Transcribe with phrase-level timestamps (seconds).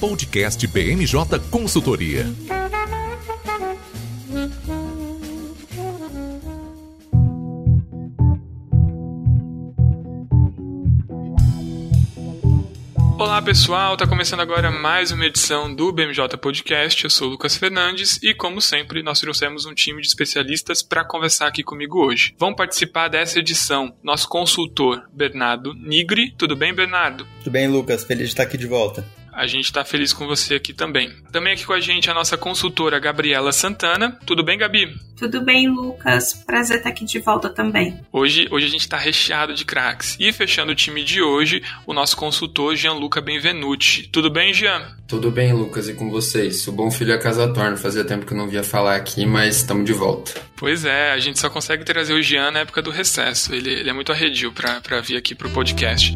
[0.00, 2.24] Podcast BMJ Consultoria.
[13.18, 17.04] Olá pessoal, tá começando agora mais uma edição do BMJ Podcast.
[17.04, 21.04] Eu sou o Lucas Fernandes e, como sempre, nós trouxemos um time de especialistas para
[21.04, 22.34] conversar aqui comigo hoje.
[22.38, 26.34] Vão participar dessa edição nosso consultor Bernardo Nigri.
[26.38, 27.26] Tudo bem, Bernardo?
[27.40, 28.02] Tudo bem, Lucas.
[28.02, 29.19] Feliz de estar aqui de volta.
[29.40, 31.10] A gente está feliz com você aqui também.
[31.32, 34.18] Também aqui com a gente a nossa consultora Gabriela Santana.
[34.26, 34.94] Tudo bem, Gabi?
[35.16, 36.34] Tudo bem, Lucas.
[36.46, 37.98] Prazer estar aqui de volta também.
[38.12, 40.14] Hoje, hoje a gente está recheado de craques.
[40.20, 44.10] E fechando o time de hoje, o nosso consultor Gianluca Benvenuti.
[44.12, 44.94] Tudo bem, Jean?
[45.08, 46.68] Tudo bem, Lucas, e com vocês?
[46.68, 47.78] O bom filho a casa torna.
[47.78, 50.34] Fazia tempo que eu não via falar aqui, mas estamos de volta.
[50.54, 53.54] Pois é, a gente só consegue trazer o Jean na época do recesso.
[53.54, 56.14] Ele, ele é muito arredio para vir aqui pro podcast.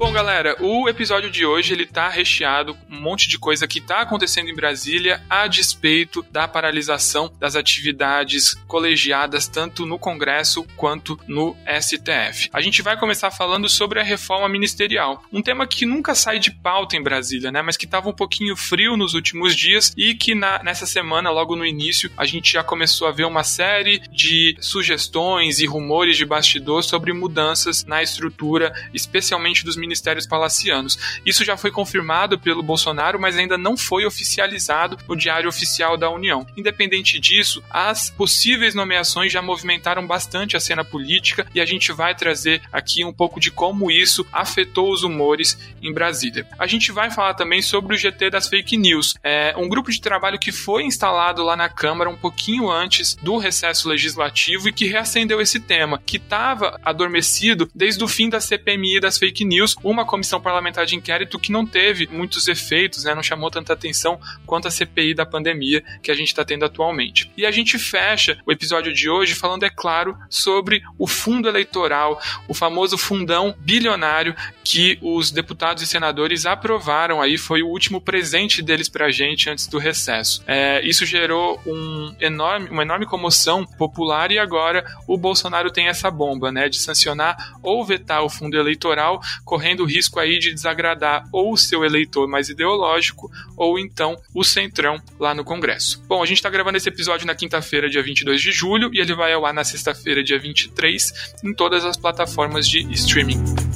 [0.00, 3.82] Bom, galera, o episódio de hoje ele tá recheado com um monte de coisa que
[3.82, 11.20] tá acontecendo em Brasília a despeito da paralisação das atividades colegiadas tanto no Congresso quanto
[11.28, 12.48] no STF.
[12.50, 16.50] A gente vai começar falando sobre a reforma ministerial, um tema que nunca sai de
[16.50, 20.34] pauta em Brasília, né, mas que estava um pouquinho frio nos últimos dias e que
[20.34, 24.56] na, nessa semana, logo no início, a gente já começou a ver uma série de
[24.60, 30.96] sugestões e rumores de bastidor sobre mudanças na estrutura, especialmente dos ministérios ministérios palacianos.
[31.26, 36.08] Isso já foi confirmado pelo Bolsonaro, mas ainda não foi oficializado no Diário Oficial da
[36.08, 36.46] União.
[36.56, 42.14] Independente disso, as possíveis nomeações já movimentaram bastante a cena política e a gente vai
[42.14, 46.46] trazer aqui um pouco de como isso afetou os humores em Brasília.
[46.58, 50.00] A gente vai falar também sobre o GT das fake news, é um grupo de
[50.00, 54.86] trabalho que foi instalado lá na Câmara um pouquinho antes do recesso legislativo e que
[54.86, 60.04] reacendeu esse tema, que estava adormecido desde o fim da CPMI das fake news, uma
[60.04, 64.68] comissão parlamentar de inquérito que não teve muitos efeitos, né, não chamou tanta atenção quanto
[64.68, 67.30] a CPI da pandemia que a gente está tendo atualmente.
[67.36, 72.20] E a gente fecha o episódio de hoje falando, é claro, sobre o fundo eleitoral,
[72.48, 78.62] o famoso fundão bilionário que os deputados e senadores aprovaram aí, foi o último presente
[78.62, 80.42] deles para a gente antes do recesso.
[80.46, 86.10] É, isso gerou um enorme, uma enorme comoção popular e agora o Bolsonaro tem essa
[86.10, 90.52] bomba, né, de sancionar ou vetar o fundo eleitoral, correndo correndo o risco aí de
[90.52, 96.02] desagradar ou o seu eleitor mais ideológico ou então o centrão lá no Congresso.
[96.08, 99.14] Bom, a gente está gravando esse episódio na quinta-feira, dia 22 de julho, e ele
[99.14, 101.12] vai ao ar na sexta-feira, dia 23,
[101.44, 103.69] em todas as plataformas de streaming.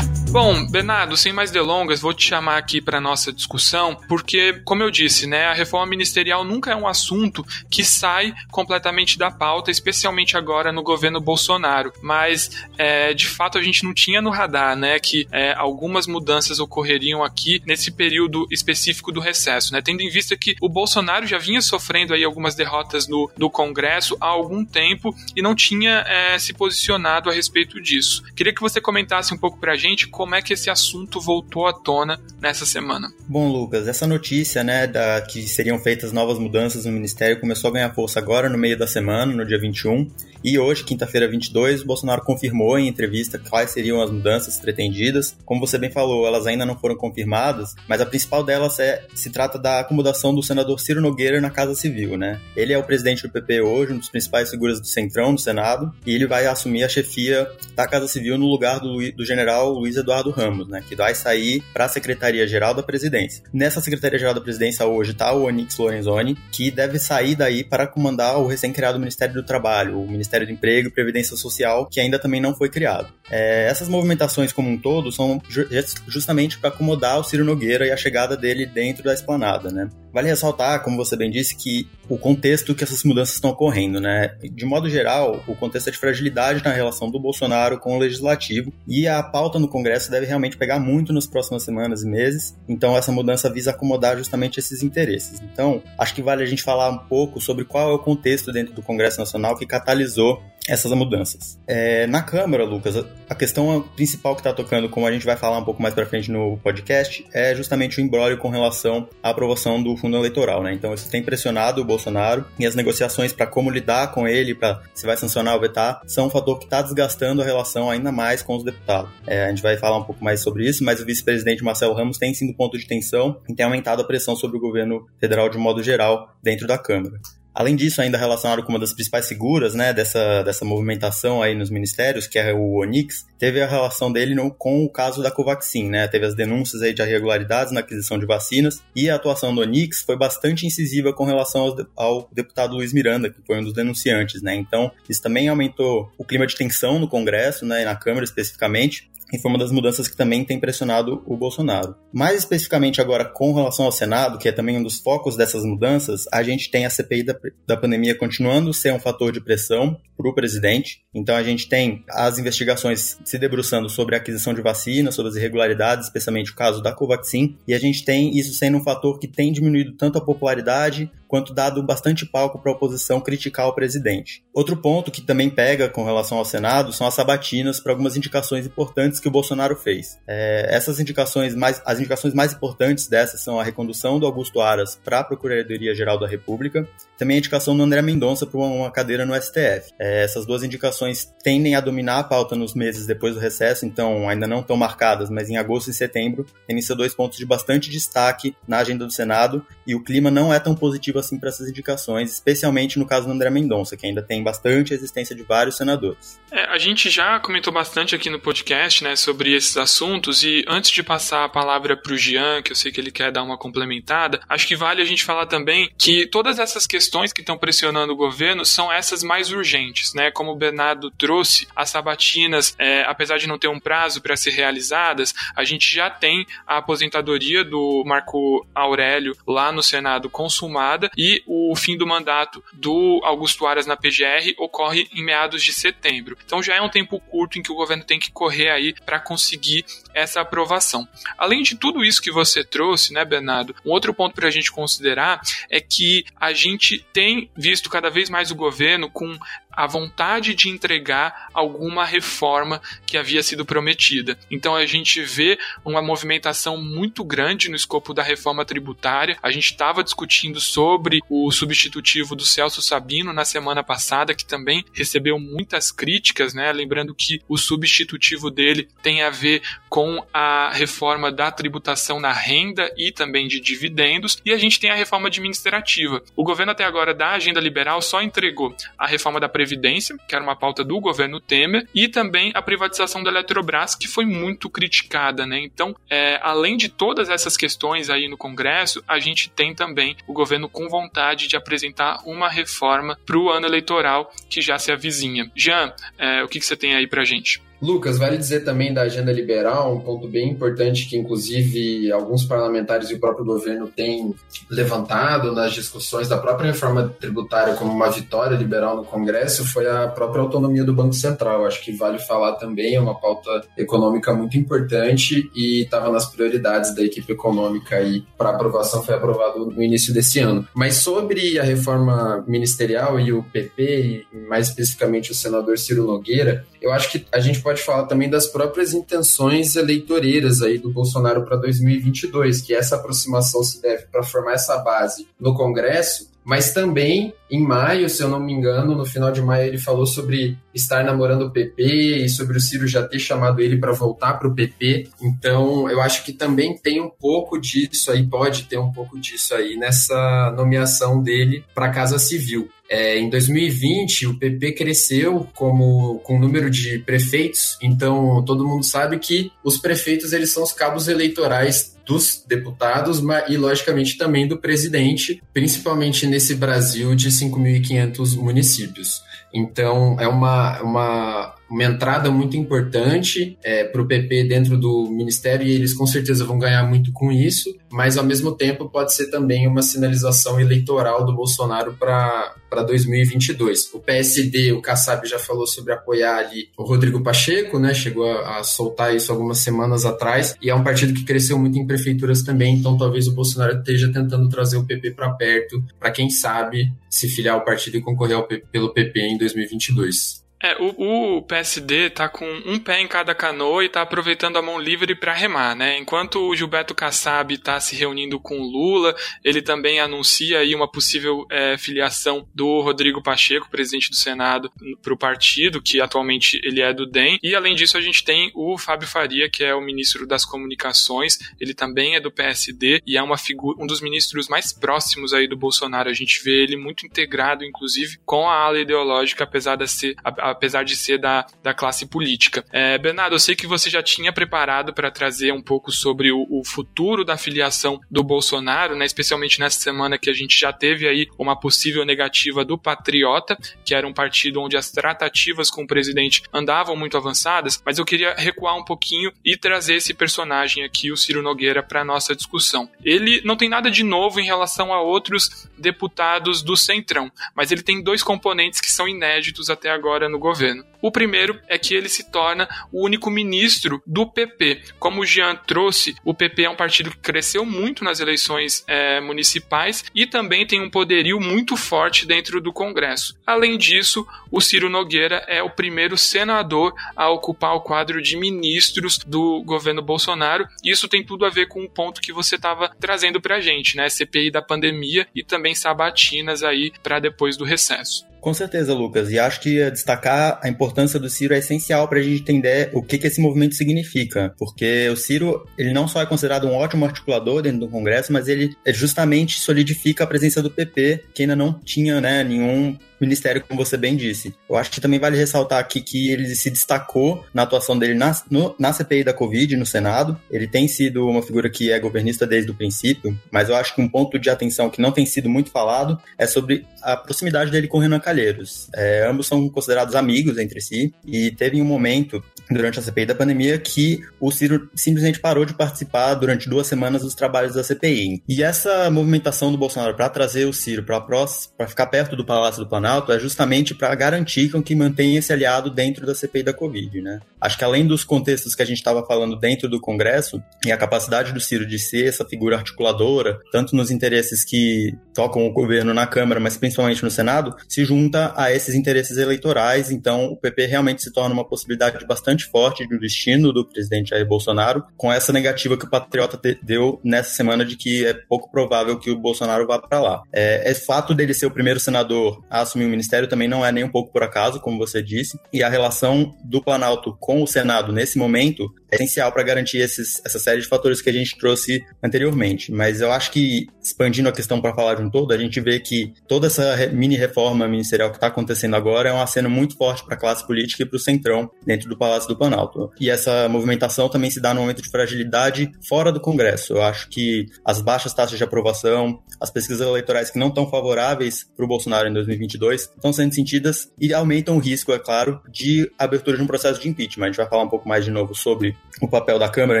[0.30, 4.88] Bom, Bernardo, sem mais delongas, vou te chamar aqui para nossa discussão, porque, como eu
[4.88, 10.36] disse, né, a reforma ministerial nunca é um assunto que sai completamente da pauta, especialmente
[10.36, 11.92] agora no governo Bolsonaro.
[12.00, 16.60] Mas, é, de fato, a gente não tinha no radar, né, que é, algumas mudanças
[16.60, 21.38] ocorreriam aqui nesse período específico do recesso, né, tendo em vista que o Bolsonaro já
[21.38, 26.52] vinha sofrendo aí algumas derrotas no, Congresso há algum tempo e não tinha é, se
[26.52, 28.22] posicionado a respeito disso.
[28.36, 31.66] Queria que você comentasse um pouco para a gente como é que esse assunto voltou
[31.66, 33.10] à tona nessa semana.
[33.26, 37.72] Bom, Lucas, essa notícia, né, da que seriam feitas novas mudanças no ministério começou a
[37.72, 40.10] ganhar força agora no meio da semana, no dia 21,
[40.42, 45.36] e hoje, quinta-feira 22, o Bolsonaro confirmou em entrevista quais seriam as mudanças pretendidas.
[45.44, 49.28] Como você bem falou, elas ainda não foram confirmadas, mas a principal delas é se
[49.28, 52.40] trata da acomodação do senador Ciro Nogueira na Casa Civil, né?
[52.56, 55.92] Ele é o presidente do PP hoje, um dos principais figuras do Centrão no Senado,
[56.06, 59.96] e ele vai assumir a chefia da Casa Civil no lugar do, do general Luiz
[59.96, 60.82] Eduardo Ramos, né?
[60.86, 63.44] Que vai sair para a Secretaria-Geral da Presidência.
[63.52, 68.38] Nessa Secretaria-Geral da Presidência hoje está o Onix Lorenzoni, que deve sair daí para comandar
[68.38, 72.40] o recém-criado Ministério do Trabalho, o Ministério do Emprego e Previdência Social, que ainda também
[72.40, 73.19] não foi criado.
[73.30, 75.66] É, essas movimentações como um todo são ju
[76.08, 79.88] justamente para acomodar o Ciro Nogueira e a chegada dele dentro da esplanada, né?
[80.12, 84.34] Vale ressaltar, como você bem disse, que o contexto que essas mudanças estão ocorrendo, né?
[84.42, 88.72] De modo geral, o contexto é de fragilidade na relação do Bolsonaro com o legislativo
[88.88, 92.56] e a pauta no Congresso deve realmente pegar muito nas próximas semanas e meses.
[92.68, 95.40] Então, essa mudança visa acomodar justamente esses interesses.
[95.40, 98.74] Então, acho que vale a gente falar um pouco sobre qual é o contexto dentro
[98.74, 101.58] do Congresso Nacional que catalisou essas mudanças.
[101.66, 105.58] É, na Câmara, Lucas, a questão principal que está tocando, como a gente vai falar
[105.58, 109.82] um pouco mais para frente no podcast, é justamente o embrólio com relação à aprovação
[109.82, 110.72] do fundo eleitoral, né?
[110.72, 114.82] Então isso tem pressionado o Bolsonaro e as negociações para como lidar com ele, para
[114.94, 118.42] se vai sancionar ou vetar, são um fator que está desgastando a relação ainda mais
[118.42, 119.10] com os deputados.
[119.26, 122.18] É, a gente vai falar um pouco mais sobre isso, mas o vice-presidente Marcelo Ramos
[122.18, 125.58] tem sido ponto de tensão e tem aumentado a pressão sobre o governo federal de
[125.58, 127.18] modo geral dentro da Câmara.
[127.54, 131.68] Além disso, ainda relacionado com uma das principais figuras né, dessa, dessa movimentação aí nos
[131.70, 135.88] ministérios, que é o Onix, teve a relação dele no, com o caso da Covaxin,
[135.88, 136.06] né?
[136.06, 140.02] Teve as denúncias aí de irregularidades na aquisição de vacinas e a atuação do Onix
[140.02, 144.42] foi bastante incisiva com relação ao, ao deputado Luiz Miranda, que foi um dos denunciantes,
[144.42, 144.54] né?
[144.54, 149.10] Então, isso também aumentou o clima de tensão no Congresso, né, e na Câmara especificamente,
[149.32, 151.94] e foi uma das mudanças que também tem pressionado o Bolsonaro.
[152.12, 156.26] Mais especificamente agora com relação ao Senado, que é também um dos focos dessas mudanças,
[156.32, 157.36] a gente tem a CPI da,
[157.66, 161.02] da pandemia continuando a ser um fator de pressão para o presidente.
[161.14, 165.36] Então a gente tem as investigações se debruçando sobre a aquisição de vacinas, sobre as
[165.36, 169.28] irregularidades, especialmente o caso da Covaxin, e a gente tem isso sendo um fator que
[169.28, 174.42] tem diminuído tanto a popularidade quanto dado bastante palco para a oposição criticar o presidente.
[174.52, 178.66] Outro ponto que também pega com relação ao Senado são as sabatinas para algumas indicações
[178.66, 180.18] importantes que o Bolsonaro fez.
[180.26, 185.00] É, essas indicações mais, as indicações mais importantes dessas são a recondução do Augusto Aras
[185.04, 189.40] para a Procuradoria-Geral da República, também a indicação do André Mendonça para uma cadeira no
[189.40, 189.92] STF.
[190.00, 194.28] É, essas duas indicações tendem a dominar a pauta nos meses depois do recesso, então
[194.28, 197.88] ainda não estão marcadas, mas em agosto e setembro tendem ser dois pontos de bastante
[197.88, 201.68] destaque na agenda do Senado e o clima não é tão positivo assim para essas
[201.68, 206.40] indicações, especialmente no caso do André Mendonça, que ainda tem bastante existência de vários senadores.
[206.50, 210.90] É, a gente já comentou bastante aqui no podcast, né, sobre esses assuntos e antes
[210.90, 213.56] de passar a palavra para o Jean, que eu sei que ele quer dar uma
[213.56, 218.12] complementada, acho que vale a gente falar também que todas essas questões que estão pressionando
[218.12, 220.30] o governo são essas mais urgentes, né?
[220.30, 224.50] Como o Bernardo trouxe, as sabatinas, é, apesar de não ter um prazo para ser
[224.50, 231.42] realizadas, a gente já tem a aposentadoria do Marco Aurélio lá no Senado consumada e
[231.46, 236.36] o fim do mandato do Augusto Aras na PGR ocorre em meados de setembro.
[236.44, 239.20] Então já é um tempo curto em que o governo tem que correr aí para
[239.20, 239.84] conseguir
[240.14, 241.06] essa aprovação.
[241.36, 244.70] Além de tudo isso que você trouxe, né, Bernardo, um outro ponto para a gente
[244.70, 249.38] considerar é que a gente tem visto cada vez mais o governo com
[249.72, 254.38] a vontade de entregar alguma reforma que havia sido prometida.
[254.50, 259.38] Então a gente vê uma movimentação muito grande no escopo da reforma tributária.
[259.42, 264.84] A gente estava discutindo sobre o substitutivo do Celso Sabino na semana passada, que também
[264.92, 266.72] recebeu muitas críticas, né?
[266.72, 269.99] Lembrando que o substitutivo dele tem a ver com
[270.32, 274.94] a reforma da tributação na renda e também de dividendos, e a gente tem a
[274.94, 276.22] reforma administrativa.
[276.36, 280.44] O governo até agora da agenda liberal só entregou a reforma da Previdência, que era
[280.44, 285.46] uma pauta do governo Temer, e também a privatização da Eletrobras, que foi muito criticada,
[285.46, 285.60] né?
[285.60, 290.32] Então, é, além de todas essas questões aí no Congresso, a gente tem também o
[290.32, 295.50] governo com vontade de apresentar uma reforma para o ano eleitoral que já se avizinha.
[295.54, 297.60] Jean, é, o que, que você tem aí para gente?
[297.80, 303.10] Lucas, vale dizer também da agenda liberal, um ponto bem importante que, inclusive, alguns parlamentares
[303.10, 304.34] e o próprio governo têm
[304.70, 310.08] levantado nas discussões da própria reforma tributária como uma vitória liberal no Congresso, foi a
[310.08, 311.64] própria autonomia do Banco Central.
[311.64, 316.94] Acho que vale falar também, é uma pauta econômica muito importante e estava nas prioridades
[316.94, 320.66] da equipe econômica e para aprovação foi aprovado no início desse ano.
[320.74, 326.64] Mas sobre a reforma ministerial e o PP, e mais especificamente o senador Ciro Nogueira,
[326.80, 331.44] eu acho que a gente pode falar também das próprias intenções eleitoreiras aí do Bolsonaro
[331.44, 337.32] para 2022, que essa aproximação se deve para formar essa base no Congresso, mas também
[337.50, 341.04] em maio, se eu não me engano, no final de maio ele falou sobre estar
[341.04, 344.54] namorando o PP e sobre o Ciro já ter chamado ele para voltar para o
[344.54, 345.08] PP.
[345.20, 349.54] Então, eu acho que também tem um pouco disso aí, pode ter um pouco disso
[349.54, 352.68] aí nessa nomeação dele para a Casa Civil.
[352.92, 358.84] É, em 2020, o PP cresceu como com o número de prefeitos, então todo mundo
[358.84, 364.58] sabe que os prefeitos eles são os cabos eleitorais dos deputados e, logicamente, também do
[364.58, 369.22] presidente, principalmente nesse Brasil de 5.500 municípios.
[369.54, 375.66] Então, é uma, uma, uma entrada muito importante é, para o PP dentro do ministério
[375.66, 379.30] e eles com certeza vão ganhar muito com isso, mas ao mesmo tempo pode ser
[379.30, 383.94] também uma sinalização eleitoral do Bolsonaro para 2022.
[383.94, 387.94] O PSD, o Kassab já falou sobre apoiar ali o Rodrigo Pacheco, né?
[387.94, 391.78] Chegou a, a soltar isso algumas semanas atrás, e é um partido que cresceu muito
[391.78, 396.10] em prefeituras também, então talvez o Bolsonaro esteja tentando trazer o PP para perto, para
[396.10, 400.49] quem sabe se filiar ao partido e concorrer ao, pelo PP em 2022.
[400.62, 404.62] É, o, o, PSD tá com um pé em cada canoa e tá aproveitando a
[404.62, 405.96] mão livre para remar, né?
[405.96, 410.86] Enquanto o Gilberto Kassab tá se reunindo com o Lula, ele também anuncia aí uma
[410.86, 416.82] possível é, filiação do Rodrigo Pacheco, presidente do Senado, para o partido, que atualmente ele
[416.82, 417.38] é do DEM.
[417.42, 421.38] E além disso, a gente tem o Fábio Faria, que é o ministro das Comunicações,
[421.58, 425.48] ele também é do PSD e é uma figura, um dos ministros mais próximos aí
[425.48, 426.10] do Bolsonaro.
[426.10, 430.14] A gente vê ele muito integrado, inclusive, com a ala ideológica, apesar de ser,
[430.50, 432.64] apesar de ser da, da classe política.
[432.72, 436.46] É, Bernardo, eu sei que você já tinha preparado para trazer um pouco sobre o,
[436.50, 441.08] o, futuro da filiação do Bolsonaro, né, especialmente nessa semana que a gente já teve
[441.08, 445.86] aí uma possível negativa do Patriota, que era um partido onde as tratativas com o
[445.86, 451.10] presidente andavam muito avançadas, mas eu queria recuar um pouquinho e trazer esse personagem aqui,
[451.10, 452.88] o Ciro Nogueira, para nossa discussão.
[453.04, 457.82] Ele não tem nada de novo em relação a outros deputados do Centrão, mas ele
[457.82, 460.84] tem dois componentes que são inéditos até agora no governo.
[461.02, 464.82] O primeiro é que ele se torna o único ministro do PP.
[464.98, 469.20] Como o Jean trouxe, o PP é um partido que cresceu muito nas eleições é,
[469.20, 473.34] municipais e também tem um poderio muito forte dentro do Congresso.
[473.46, 479.18] Além disso, o Ciro Nogueira é o primeiro senador a ocupar o quadro de ministros
[479.18, 480.68] do governo Bolsonaro.
[480.84, 483.96] Isso tem tudo a ver com o ponto que você estava trazendo para a gente,
[483.96, 484.08] né?
[484.08, 488.26] CPI da pandemia e também sabatinas aí para depois do recesso.
[488.40, 489.30] Com certeza, Lucas.
[489.30, 493.02] E acho que destacar a importância do Ciro é essencial para a gente entender o
[493.02, 494.54] que, que esse movimento significa.
[494.58, 498.48] Porque o Ciro, ele não só é considerado um ótimo articulador dentro do Congresso, mas
[498.48, 503.84] ele justamente solidifica a presença do PP, que ainda não tinha né, nenhum ministério, como
[503.84, 504.54] você bem disse.
[504.68, 508.34] Eu acho que também vale ressaltar aqui que ele se destacou na atuação dele na,
[508.50, 510.40] no, na CPI da Covid, no Senado.
[510.50, 514.00] Ele tem sido uma figura que é governista desde o princípio, mas eu acho que
[514.00, 517.88] um ponto de atenção que não tem sido muito falado é sobre a proximidade dele
[517.88, 518.88] com o Renan Calheiros.
[518.94, 523.34] É, ambos são considerados amigos entre si, e teve um momento durante a CPI da
[523.34, 528.42] pandemia que o Ciro simplesmente parou de participar durante duas semanas dos trabalhos da CPI.
[528.48, 532.88] E essa movimentação do Bolsonaro para trazer o Ciro para ficar perto do Palácio do
[532.88, 537.40] Planalto é justamente para garantir que mantenha esse aliado dentro da CPI da Covid, né?
[537.60, 540.96] Acho que além dos contextos que a gente estava falando dentro do Congresso e a
[540.96, 546.14] capacidade do Ciro de ser essa figura articuladora, tanto nos interesses que tocam o governo
[546.14, 550.10] na Câmara, mas principalmente no Senado, se junta a esses interesses eleitorais.
[550.10, 554.30] Então, o PP realmente se torna uma possibilidade bastante bastante forte do destino do presidente
[554.30, 558.70] Jair Bolsonaro, com essa negativa que o Patriota deu nessa semana de que é pouco
[558.70, 560.42] provável que o Bolsonaro vá para lá.
[560.52, 563.90] É, é fato dele ser o primeiro senador a assumir o ministério também não é
[563.90, 567.66] nem um pouco por acaso, como você disse, e a relação do Planalto com o
[567.66, 571.58] Senado nesse momento é essencial para garantir esses, essa série de fatores que a gente
[571.58, 572.92] trouxe anteriormente.
[572.92, 575.98] Mas eu acho que, expandindo a questão para falar de um todo, a gente vê
[575.98, 580.24] que toda essa mini reforma ministerial que está acontecendo agora é um aceno muito forte
[580.24, 583.10] para a classe política e para o centrão dentro do Palácio do Planalto.
[583.18, 586.94] E essa movimentação também se dá no momento de fragilidade fora do Congresso.
[586.94, 591.66] Eu acho que as baixas taxas de aprovação, as pesquisas eleitorais que não estão favoráveis
[591.76, 596.10] para o Bolsonaro em 2022 estão sendo sentidas e aumentam o risco, é claro, de
[596.18, 597.46] abertura de um processo de impeachment.
[597.46, 600.00] A gente vai falar um pouco mais de novo sobre o papel da Câmara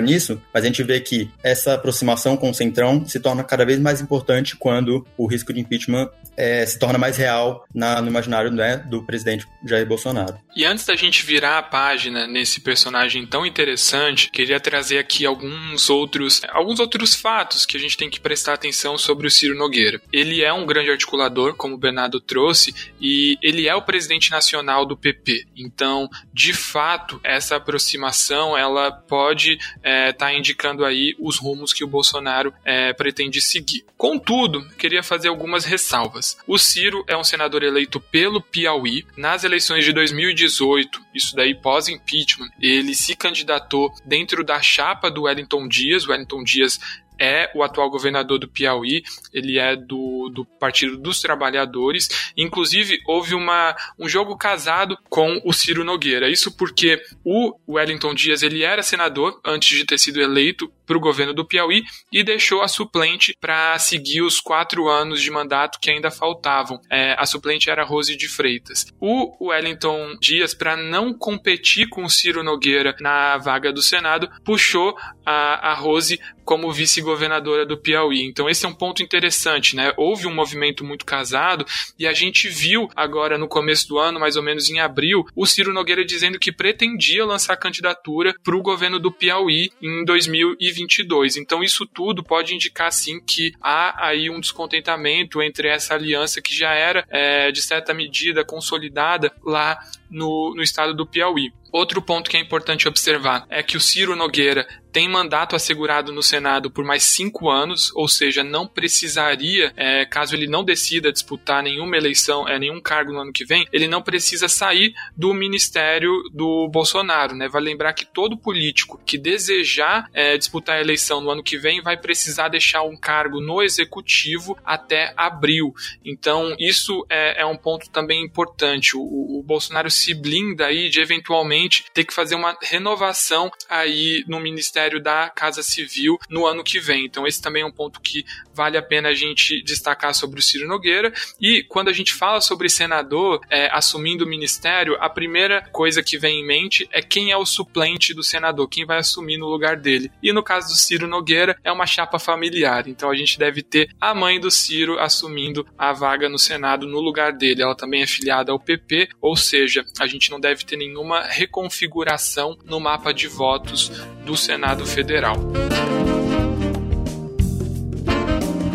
[0.00, 3.78] nisso, mas a gente vê que essa aproximação com o Centrão se torna cada vez
[3.78, 8.50] mais importante quando o risco de impeachment é, se torna mais real na, no imaginário
[8.50, 10.38] né, do presidente Jair Bolsonaro.
[10.56, 15.90] E antes da gente virar a página nesse personagem tão interessante, queria trazer aqui alguns
[15.90, 20.00] outros, alguns outros fatos que a gente tem que prestar atenção sobre o Ciro Nogueira.
[20.12, 24.86] Ele é um grande articulador, como o Bernardo trouxe, e ele é o presidente nacional
[24.86, 25.46] do PP.
[25.56, 31.84] Então, de fato, essa aproximação ela pode estar é, tá indicando aí os rumos que
[31.84, 33.84] o Bolsonaro é, pretende seguir.
[33.96, 36.38] Contudo, queria fazer algumas ressalvas.
[36.46, 42.19] O Ciro é um senador eleito pelo Piauí nas eleições de 2018, isso daí pós-impeachment.
[42.60, 46.06] Ele se candidatou dentro da chapa do Wellington Dias.
[46.06, 46.78] O Wellington Dias
[47.20, 52.08] é o atual governador do Piauí, ele é do, do Partido dos Trabalhadores.
[52.36, 56.30] Inclusive, houve uma, um jogo casado com o Ciro Nogueira.
[56.30, 61.00] Isso porque o Wellington Dias ele era senador antes de ter sido eleito para o
[61.00, 65.88] governo do Piauí e deixou a suplente para seguir os quatro anos de mandato que
[65.88, 66.80] ainda faltavam.
[66.90, 68.86] É, a suplente era Rose de Freitas.
[68.98, 74.96] O Wellington Dias, para não competir com o Ciro Nogueira na vaga do Senado, puxou
[75.24, 76.18] a, a Rose
[76.50, 78.24] como vice-governadora do Piauí.
[78.24, 79.92] Então esse é um ponto interessante, né?
[79.96, 81.64] Houve um movimento muito casado
[81.96, 85.46] e a gente viu agora no começo do ano, mais ou menos em abril, o
[85.46, 91.36] Ciro Nogueira dizendo que pretendia lançar candidatura para o governo do Piauí em 2022.
[91.36, 96.52] Então isso tudo pode indicar sim que há aí um descontentamento entre essa aliança que
[96.52, 99.78] já era é, de certa medida consolidada lá
[100.10, 101.52] no, no estado do Piauí.
[101.72, 106.22] Outro ponto que é importante observar é que o Ciro Nogueira tem mandato assegurado no
[106.22, 111.62] Senado por mais cinco anos, ou seja, não precisaria, é, caso ele não decida disputar
[111.62, 116.10] nenhuma eleição, é, nenhum cargo no ano que vem, ele não precisa sair do ministério
[116.32, 117.36] do Bolsonaro.
[117.36, 117.48] Né?
[117.48, 121.80] Vai lembrar que todo político que desejar é, disputar a eleição no ano que vem
[121.80, 125.72] vai precisar deixar um cargo no executivo até abril.
[126.04, 128.96] Então, isso é, é um ponto também importante.
[128.96, 129.00] O,
[129.38, 135.02] o Bolsonaro se blinda aí de eventualmente ter que fazer uma renovação aí no Ministério
[135.02, 137.04] da Casa Civil no ano que vem.
[137.04, 140.42] Então, esse também é um ponto que vale a pena a gente destacar sobre o
[140.42, 141.12] Ciro Nogueira.
[141.40, 146.18] E quando a gente fala sobre senador é, assumindo o ministério, a primeira coisa que
[146.18, 149.76] vem em mente é quem é o suplente do senador, quem vai assumir no lugar
[149.76, 150.10] dele.
[150.22, 152.88] E no caso do Ciro Nogueira, é uma chapa familiar.
[152.88, 157.00] Então a gente deve ter a mãe do Ciro assumindo a vaga no Senado no
[157.00, 157.62] lugar dele.
[157.62, 162.56] Ela também é filiada ao PP, ou seja, a gente não deve ter nenhuma reconfiguração
[162.64, 163.90] no mapa de votos
[164.24, 165.36] do Senado Federal.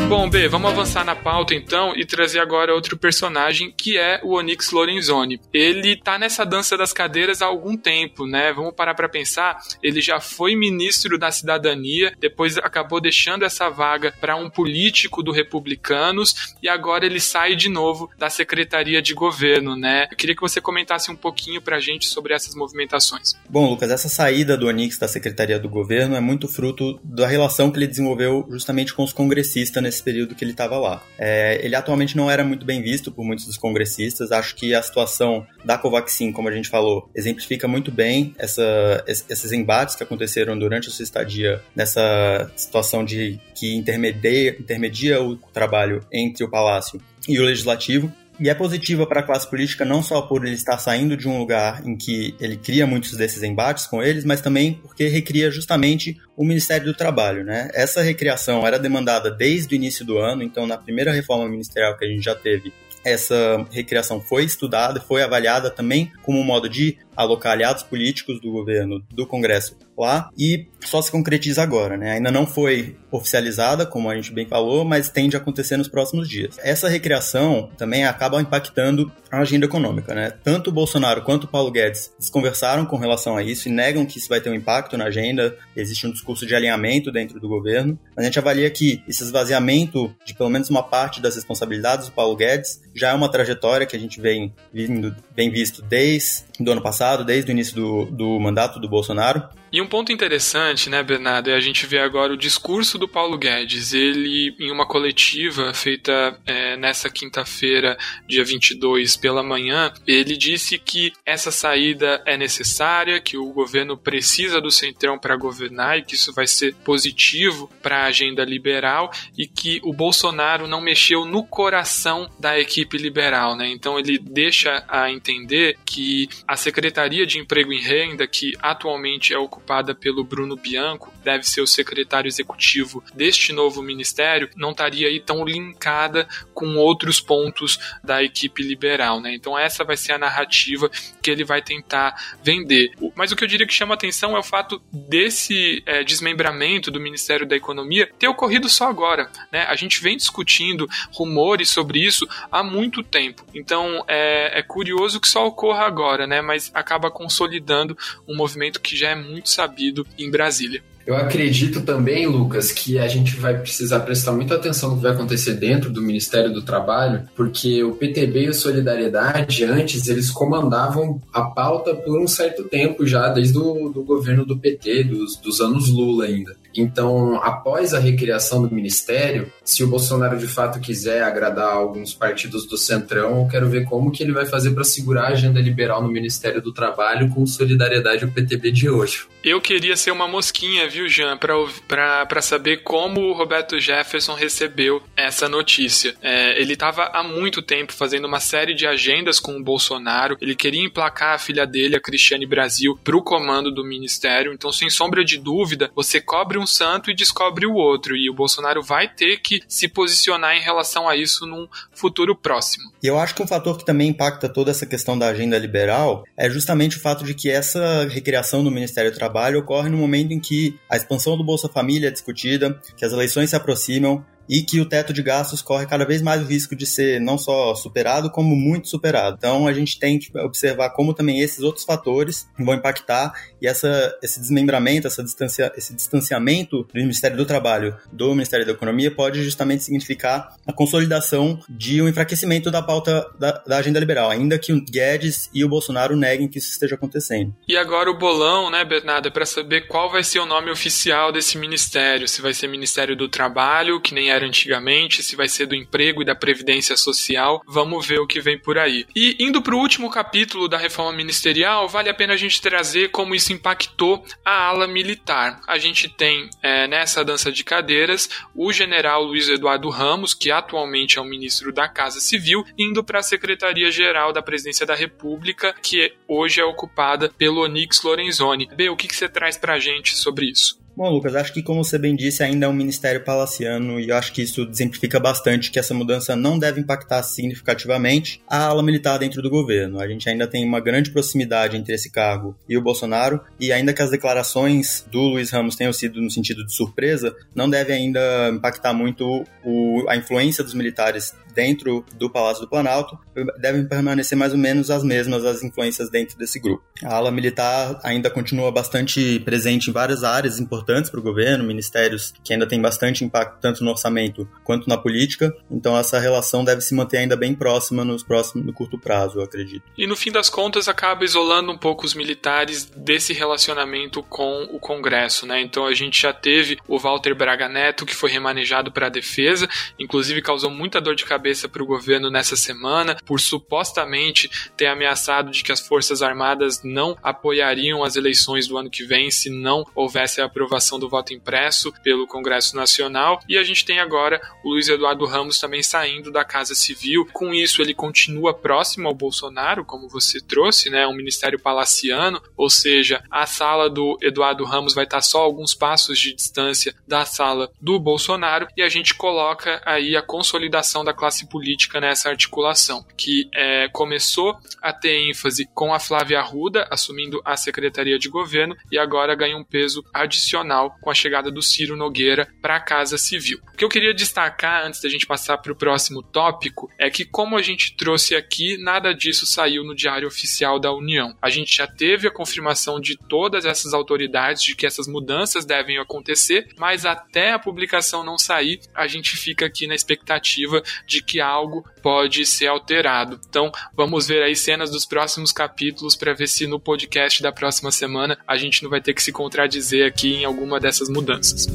[0.07, 4.37] Bom, B, vamos avançar na pauta então e trazer agora outro personagem que é o
[4.37, 5.41] Onyx Lorenzoni.
[5.51, 8.53] Ele tá nessa dança das cadeiras há algum tempo, né?
[8.53, 9.57] Vamos parar para pensar.
[9.81, 15.31] Ele já foi ministro da Cidadania, depois acabou deixando essa vaga para um político do
[15.31, 20.07] Republicanos e agora ele sai de novo da Secretaria de Governo, né?
[20.11, 23.33] Eu queria que você comentasse um pouquinho pra gente sobre essas movimentações.
[23.49, 27.71] Bom, Lucas, essa saída do Onyx da Secretaria do Governo é muito fruto da relação
[27.71, 31.01] que ele desenvolveu justamente com os congressistas nesse nesse período que ele estava lá.
[31.17, 34.31] É, ele atualmente não era muito bem visto por muitos dos congressistas.
[34.31, 39.51] Acho que a situação da Covaxin, como a gente falou, exemplifica muito bem essa, esses
[39.51, 46.05] embates que aconteceram durante a sua estadia nessa situação de que intermedia, intermedia o trabalho
[46.11, 48.11] entre o Palácio e o Legislativo.
[48.39, 51.37] E é positiva para a classe política não só por ele estar saindo de um
[51.37, 56.17] lugar em que ele cria muitos desses embates com eles, mas também porque recria justamente
[56.35, 57.45] o Ministério do Trabalho.
[57.45, 57.69] Né?
[57.73, 62.03] Essa recriação era demandada desde o início do ano, então na primeira reforma ministerial que
[62.03, 62.73] a gente já teve,
[63.05, 68.51] essa recriação foi estudada, foi avaliada também como um modo de alocar aliados políticos do
[68.51, 72.11] governo, do Congresso lá, e só se concretiza agora, né?
[72.11, 76.29] Ainda não foi oficializada, como a gente bem falou, mas tende a acontecer nos próximos
[76.29, 76.57] dias.
[76.61, 80.31] Essa recriação também acaba impactando a agenda econômica, né?
[80.43, 84.17] Tanto o Bolsonaro quanto o Paulo Guedes desconversaram com relação a isso e negam que
[84.17, 85.57] isso vai ter um impacto na agenda.
[85.75, 87.97] Existe um discurso de alinhamento dentro do governo.
[88.15, 92.35] A gente avalia que esse esvaziamento de pelo menos uma parte das responsabilidades do Paulo
[92.35, 96.81] Guedes já é uma trajetória que a gente vem, vindo, bem visto desde o ano
[96.81, 99.49] passado, desde o início do, do mandato do Bolsonaro.
[99.75, 103.37] E um ponto interessante, né, Bernardo, é a gente ver agora o discurso do Paulo
[103.37, 103.91] Guedes.
[103.91, 111.11] Ele, em uma coletiva feita é, nessa quinta-feira, dia 22, pela manhã, ele disse que
[111.25, 116.31] essa saída é necessária, que o governo precisa do Centrão para governar e que isso
[116.31, 122.31] vai ser positivo para a agenda liberal e que o Bolsonaro não mexeu no coração
[122.39, 123.67] da equipe liberal, né?
[123.67, 129.37] Então ele deixa a entender que a Secretaria de Emprego e Renda, que atualmente é
[129.37, 135.07] ocupada ocupada pelo Bruno Bianco, deve ser o secretário executivo deste novo ministério, não estaria
[135.07, 139.33] aí tão linkada com outros pontos da equipe liberal, né?
[139.33, 140.89] Então essa vai ser a narrativa
[141.21, 142.91] que ele vai tentar vender.
[143.15, 146.99] Mas o que eu diria que chama atenção é o fato desse é, desmembramento do
[146.99, 149.63] Ministério da Economia ter ocorrido só agora, né?
[149.63, 153.43] A gente vem discutindo rumores sobre isso há muito tempo.
[153.53, 156.41] Então é, é curioso que só ocorra agora, né?
[156.41, 157.97] Mas acaba consolidando
[158.27, 160.81] um movimento que já é muito sabido em Brasília.
[161.05, 165.11] Eu acredito também, Lucas, que a gente vai precisar prestar muita atenção no que vai
[165.11, 171.21] acontecer dentro do Ministério do Trabalho, porque o PTB e o Solidariedade, antes, eles comandavam
[171.31, 175.61] a pauta por um certo tempo já, desde o do governo do PT, dos, dos
[175.61, 176.55] anos Lula ainda.
[176.75, 182.65] Então, após a recriação do ministério, se o Bolsonaro de fato quiser agradar alguns partidos
[182.65, 186.01] do Centrão, eu quero ver como que ele vai fazer para segurar a agenda liberal
[186.01, 189.27] no Ministério do Trabalho com solidariedade ao PTB de hoje.
[189.43, 195.47] Eu queria ser uma mosquinha, viu, Jean, para saber como o Roberto Jefferson recebeu essa
[195.47, 196.15] notícia.
[196.19, 200.55] É, ele estava há muito tempo fazendo uma série de agendas com o Bolsonaro, ele
[200.55, 204.51] queria emplacar a filha dele, a Cristiane Brasil, para o comando do ministério.
[204.51, 208.17] Então, sem sombra de dúvida, você cobre um um santo e descobre o outro.
[208.17, 212.91] E o Bolsonaro vai ter que se posicionar em relação a isso num futuro próximo.
[213.01, 216.23] E eu acho que um fator que também impacta toda essa questão da agenda liberal
[216.35, 220.31] é justamente o fato de que essa recriação do Ministério do Trabalho ocorre no momento
[220.31, 224.61] em que a expansão do Bolsa Família é discutida, que as eleições se aproximam, e
[224.61, 227.75] que o teto de gastos corre cada vez mais o risco de ser não só
[227.75, 229.35] superado, como muito superado.
[229.37, 234.17] Então a gente tem que observar como também esses outros fatores vão impactar e essa,
[234.21, 239.43] esse desmembramento, essa distancia, esse distanciamento do Ministério do Trabalho do Ministério da Economia pode
[239.43, 244.73] justamente significar a consolidação de um enfraquecimento da pauta da, da agenda liberal, ainda que
[244.73, 247.53] o Guedes e o Bolsonaro neguem que isso esteja acontecendo.
[247.67, 251.31] E agora o bolão, né, Bernardo, é para saber qual vai ser o nome oficial
[251.31, 255.65] desse ministério, se vai ser Ministério do Trabalho, que nem era antigamente, se vai ser
[255.65, 257.61] do Emprego e da Previdência Social.
[257.65, 259.05] Vamos ver o que vem por aí.
[259.15, 263.09] E indo para o último capítulo da reforma ministerial, vale a pena a gente trazer
[263.09, 265.61] como isso impactou a ala militar.
[265.67, 271.17] A gente tem é, nessa dança de cadeiras o general Luiz Eduardo Ramos, que atualmente
[271.17, 276.13] é o ministro da Casa Civil, indo para a Secretaria-Geral da Presidência da República, que
[276.27, 278.67] hoje é ocupada pelo Onix Lorenzoni.
[278.75, 280.84] B, o que, que você traz para a gente sobre isso?
[280.95, 284.15] Bom, Lucas, acho que como você bem disse, ainda é um ministério palaciano e eu
[284.15, 289.17] acho que isso exemplifica bastante que essa mudança não deve impactar significativamente a ala militar
[289.17, 289.99] dentro do governo.
[289.99, 293.93] A gente ainda tem uma grande proximidade entre esse cargo e o Bolsonaro e ainda
[293.93, 298.49] que as declarações do Luiz Ramos tenham sido no sentido de surpresa, não deve ainda
[298.53, 303.17] impactar muito o, a influência dos militares dentro do Palácio do Planalto
[303.59, 306.83] devem permanecer mais ou menos as mesmas as influências dentro desse grupo.
[307.03, 312.33] A ala militar ainda continua bastante presente em várias áreas importantes para o governo, ministérios
[312.43, 316.81] que ainda têm bastante impacto tanto no orçamento quanto na política, então essa relação deve
[316.81, 319.83] se manter ainda bem próxima nos próximos, no curto prazo, eu acredito.
[319.97, 324.79] E no fim das contas acaba isolando um pouco os militares desse relacionamento com o
[324.79, 325.61] Congresso, né?
[325.61, 329.67] Então a gente já teve o Walter Braga Neto que foi remanejado para a defesa,
[329.99, 334.87] inclusive causou muita dor de cabeça cabeça para o governo nessa semana por supostamente ter
[334.87, 339.51] ameaçado de que as Forças Armadas não apoiariam as eleições do ano que vem se
[339.51, 343.39] não houvesse a aprovação do voto impresso pelo Congresso Nacional.
[343.47, 347.27] E a gente tem agora o Luiz Eduardo Ramos também saindo da Casa Civil.
[347.31, 351.05] Com isso, ele continua próximo ao Bolsonaro, como você trouxe, né?
[351.05, 356.17] Um ministério palaciano, ou seja, a sala do Eduardo Ramos vai estar só alguns passos
[356.17, 361.34] de distância da sala do Bolsonaro e a gente coloca aí a consolidação da classe
[361.35, 367.41] classe política nessa articulação, que é, começou a ter ênfase com a Flávia Arruda assumindo
[367.43, 371.97] a Secretaria de Governo e agora ganha um peso adicional com a chegada do Ciro
[371.97, 373.59] Nogueira para a Casa Civil.
[373.73, 377.25] O que eu queria destacar antes da gente passar para o próximo tópico é que,
[377.25, 381.35] como a gente trouxe aqui, nada disso saiu no Diário Oficial da União.
[381.41, 385.97] A gente já teve a confirmação de todas essas autoridades de que essas mudanças devem
[385.97, 391.41] acontecer, mas até a publicação não sair, a gente fica aqui na expectativa de que
[391.41, 393.39] algo pode ser alterado.
[393.47, 397.91] Então, vamos ver aí cenas dos próximos capítulos para ver se no podcast da próxima
[397.91, 401.67] semana a gente não vai ter que se contradizer aqui em alguma dessas mudanças.